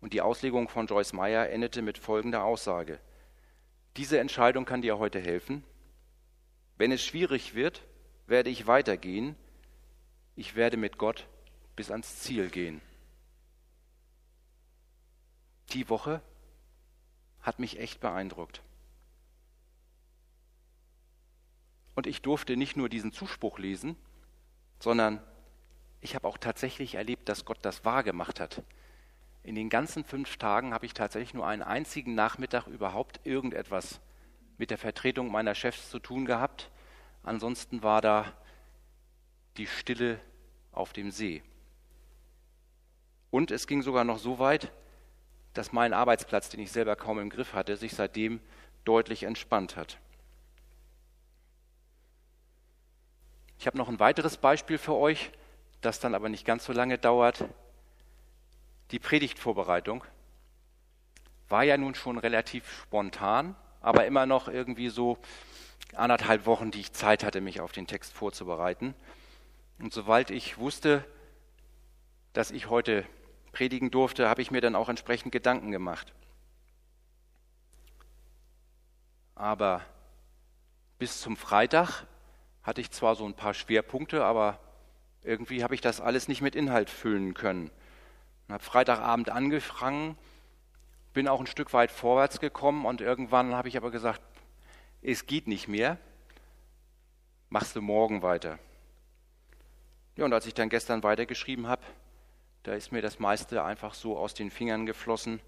Und 0.00 0.12
die 0.12 0.20
Auslegung 0.20 0.68
von 0.68 0.86
Joyce 0.86 1.12
Meyer 1.12 1.50
endete 1.50 1.82
mit 1.82 1.98
folgender 1.98 2.44
Aussage. 2.44 3.00
Diese 3.96 4.20
Entscheidung 4.20 4.64
kann 4.64 4.80
dir 4.80 4.96
heute 4.96 5.18
helfen. 5.18 5.64
Wenn 6.76 6.92
es 6.92 7.04
schwierig 7.04 7.56
wird, 7.56 7.82
werde 8.28 8.48
ich 8.48 8.68
weitergehen. 8.68 9.34
Ich 10.36 10.54
werde 10.54 10.76
mit 10.76 10.98
Gott 10.98 11.26
bis 11.74 11.90
ans 11.90 12.20
Ziel 12.20 12.48
gehen. 12.48 12.80
Die 15.70 15.88
Woche 15.88 16.22
hat 17.40 17.58
mich 17.58 17.80
echt 17.80 17.98
beeindruckt. 17.98 18.62
Und 21.96 22.06
ich 22.06 22.22
durfte 22.22 22.56
nicht 22.56 22.76
nur 22.76 22.88
diesen 22.88 23.10
Zuspruch 23.10 23.58
lesen, 23.58 23.96
sondern 24.78 25.20
ich 26.00 26.14
habe 26.14 26.28
auch 26.28 26.38
tatsächlich 26.38 26.94
erlebt, 26.94 27.28
dass 27.28 27.44
Gott 27.44 27.58
das 27.62 27.84
wahr 27.84 28.04
gemacht 28.04 28.38
hat. 28.38 28.62
In 29.42 29.54
den 29.54 29.70
ganzen 29.70 30.04
fünf 30.04 30.36
Tagen 30.36 30.74
habe 30.74 30.84
ich 30.84 30.92
tatsächlich 30.92 31.32
nur 31.32 31.46
einen 31.46 31.62
einzigen 31.62 32.14
Nachmittag 32.14 32.66
überhaupt 32.66 33.20
irgendetwas 33.24 34.00
mit 34.58 34.70
der 34.70 34.78
Vertretung 34.78 35.32
meiner 35.32 35.54
Chefs 35.54 35.90
zu 35.90 35.98
tun 35.98 36.26
gehabt. 36.26 36.70
Ansonsten 37.22 37.82
war 37.82 38.02
da 38.02 38.32
die 39.56 39.66
Stille 39.66 40.20
auf 40.72 40.92
dem 40.92 41.10
See. 41.10 41.42
Und 43.30 43.50
es 43.50 43.66
ging 43.66 43.80
sogar 43.80 44.04
noch 44.04 44.18
so 44.18 44.38
weit, 44.38 44.70
dass 45.54 45.72
mein 45.72 45.94
Arbeitsplatz, 45.94 46.50
den 46.50 46.60
ich 46.60 46.72
selber 46.72 46.94
kaum 46.94 47.18
im 47.18 47.30
Griff 47.30 47.54
hatte, 47.54 47.78
sich 47.78 47.94
seitdem 47.94 48.40
deutlich 48.84 49.22
entspannt 49.22 49.76
hat. 49.76 49.98
Ich 53.58 53.66
habe 53.66 53.78
noch 53.78 53.88
ein 53.88 53.98
weiteres 53.98 54.36
Beispiel 54.36 54.78
für 54.78 54.94
euch, 54.94 55.30
das 55.80 56.00
dann 56.00 56.14
aber 56.14 56.28
nicht 56.28 56.44
ganz 56.44 56.64
so 56.64 56.72
lange 56.72 56.98
dauert. 56.98 57.44
Die 58.90 58.98
Predigtvorbereitung 58.98 60.04
war 61.48 61.64
ja 61.64 61.76
nun 61.76 61.94
schon 61.94 62.18
relativ 62.18 62.70
spontan, 62.82 63.56
aber 63.80 64.06
immer 64.06 64.26
noch 64.26 64.48
irgendwie 64.48 64.88
so 64.88 65.18
anderthalb 65.94 66.46
Wochen, 66.46 66.70
die 66.70 66.80
ich 66.80 66.92
Zeit 66.92 67.24
hatte, 67.24 67.40
mich 67.40 67.60
auf 67.60 67.72
den 67.72 67.86
Text 67.86 68.12
vorzubereiten. 68.12 68.94
Und 69.78 69.92
sobald 69.92 70.30
ich 70.30 70.58
wusste, 70.58 71.04
dass 72.32 72.50
ich 72.50 72.68
heute 72.68 73.04
predigen 73.52 73.90
durfte, 73.90 74.28
habe 74.28 74.42
ich 74.42 74.50
mir 74.50 74.60
dann 74.60 74.74
auch 74.74 74.88
entsprechend 74.88 75.32
Gedanken 75.32 75.70
gemacht. 75.70 76.12
Aber 79.34 79.82
bis 80.98 81.20
zum 81.20 81.36
Freitag 81.36 82.06
hatte 82.66 82.80
ich 82.80 82.90
zwar 82.90 83.14
so 83.14 83.24
ein 83.24 83.34
paar 83.34 83.54
Schwerpunkte, 83.54 84.24
aber 84.24 84.58
irgendwie 85.22 85.62
habe 85.62 85.76
ich 85.76 85.80
das 85.80 86.00
alles 86.00 86.26
nicht 86.26 86.42
mit 86.42 86.56
Inhalt 86.56 86.90
füllen 86.90 87.32
können. 87.32 87.70
Ich 88.48 88.52
habe 88.52 88.62
Freitagabend 88.62 89.30
angefangen, 89.30 90.18
bin 91.12 91.28
auch 91.28 91.40
ein 91.40 91.46
Stück 91.46 91.72
weit 91.72 91.92
vorwärts 91.92 92.40
gekommen 92.40 92.84
und 92.84 93.00
irgendwann 93.00 93.54
habe 93.54 93.68
ich 93.68 93.76
aber 93.76 93.92
gesagt, 93.92 94.20
es 95.00 95.26
geht 95.26 95.46
nicht 95.46 95.68
mehr, 95.68 95.96
machst 97.50 97.76
du 97.76 97.80
morgen 97.80 98.22
weiter. 98.22 98.58
Ja, 100.16 100.24
und 100.24 100.32
als 100.32 100.46
ich 100.46 100.54
dann 100.54 100.68
gestern 100.68 101.04
weitergeschrieben 101.04 101.68
habe, 101.68 101.82
da 102.64 102.74
ist 102.74 102.90
mir 102.90 103.02
das 103.02 103.20
meiste 103.20 103.62
einfach 103.62 103.94
so 103.94 104.18
aus 104.18 104.34
den 104.34 104.50
Fingern 104.50 104.86
geflossen. 104.86 105.40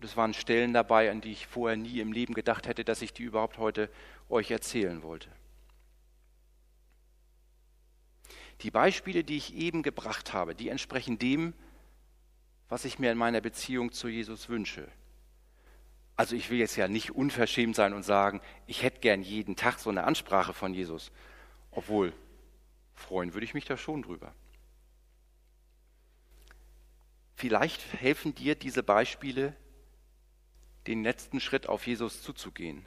Es 0.00 0.16
waren 0.16 0.34
Stellen 0.34 0.72
dabei, 0.72 1.12
an 1.12 1.20
die 1.20 1.30
ich 1.30 1.46
vorher 1.46 1.76
nie 1.76 2.00
im 2.00 2.12
Leben 2.12 2.34
gedacht 2.34 2.66
hätte, 2.66 2.84
dass 2.84 3.02
ich 3.02 3.12
die 3.12 3.22
überhaupt 3.22 3.58
heute 3.58 3.88
euch 4.28 4.50
erzählen 4.50 5.04
wollte. 5.04 5.28
Die 8.62 8.70
Beispiele, 8.70 9.24
die 9.24 9.36
ich 9.36 9.54
eben 9.54 9.82
gebracht 9.82 10.32
habe, 10.32 10.54
die 10.54 10.68
entsprechen 10.68 11.18
dem, 11.18 11.54
was 12.68 12.84
ich 12.84 12.98
mir 12.98 13.10
in 13.10 13.18
meiner 13.18 13.40
Beziehung 13.40 13.92
zu 13.92 14.08
Jesus 14.08 14.48
wünsche. 14.48 14.88
Also 16.16 16.36
ich 16.36 16.50
will 16.50 16.58
jetzt 16.58 16.76
ja 16.76 16.86
nicht 16.86 17.12
unverschämt 17.12 17.74
sein 17.74 17.94
und 17.94 18.02
sagen, 18.02 18.40
ich 18.66 18.82
hätte 18.82 19.00
gern 19.00 19.22
jeden 19.22 19.56
Tag 19.56 19.78
so 19.78 19.88
eine 19.88 20.04
Ansprache 20.04 20.52
von 20.52 20.74
Jesus. 20.74 21.10
Obwohl, 21.70 22.12
freuen 22.94 23.32
würde 23.32 23.44
ich 23.44 23.54
mich 23.54 23.64
da 23.64 23.76
schon 23.76 24.02
drüber. 24.02 24.34
Vielleicht 27.34 27.80
helfen 27.94 28.34
dir 28.34 28.54
diese 28.54 28.82
Beispiele, 28.82 29.56
den 30.86 31.02
letzten 31.02 31.40
Schritt 31.40 31.66
auf 31.66 31.86
Jesus 31.86 32.22
zuzugehen 32.22 32.86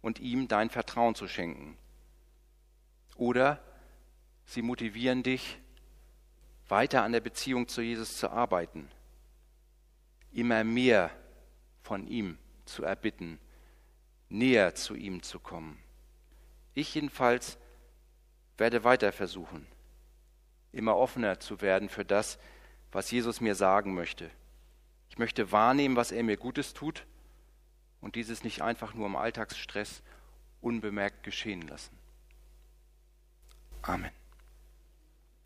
und 0.00 0.20
ihm 0.20 0.46
dein 0.46 0.70
Vertrauen 0.70 1.16
zu 1.16 1.26
schenken. 1.26 1.76
Oder 3.16 3.60
Sie 4.48 4.62
motivieren 4.62 5.22
dich, 5.22 5.58
weiter 6.68 7.02
an 7.02 7.12
der 7.12 7.20
Beziehung 7.20 7.68
zu 7.68 7.82
Jesus 7.82 8.16
zu 8.16 8.30
arbeiten, 8.30 8.88
immer 10.32 10.64
mehr 10.64 11.10
von 11.82 12.06
ihm 12.06 12.38
zu 12.64 12.82
erbitten, 12.82 13.38
näher 14.30 14.74
zu 14.74 14.94
ihm 14.94 15.22
zu 15.22 15.38
kommen. 15.38 15.78
Ich 16.72 16.94
jedenfalls 16.94 17.58
werde 18.56 18.84
weiter 18.84 19.12
versuchen, 19.12 19.66
immer 20.72 20.96
offener 20.96 21.40
zu 21.40 21.60
werden 21.60 21.90
für 21.90 22.06
das, 22.06 22.38
was 22.90 23.10
Jesus 23.10 23.42
mir 23.42 23.54
sagen 23.54 23.94
möchte. 23.94 24.30
Ich 25.10 25.18
möchte 25.18 25.52
wahrnehmen, 25.52 25.94
was 25.94 26.10
er 26.10 26.22
mir 26.22 26.38
Gutes 26.38 26.72
tut 26.72 27.04
und 28.00 28.14
dieses 28.14 28.44
nicht 28.44 28.62
einfach 28.62 28.94
nur 28.94 29.08
im 29.08 29.16
Alltagsstress 29.16 30.02
unbemerkt 30.62 31.22
geschehen 31.22 31.68
lassen. 31.68 31.94
Amen. 33.82 34.17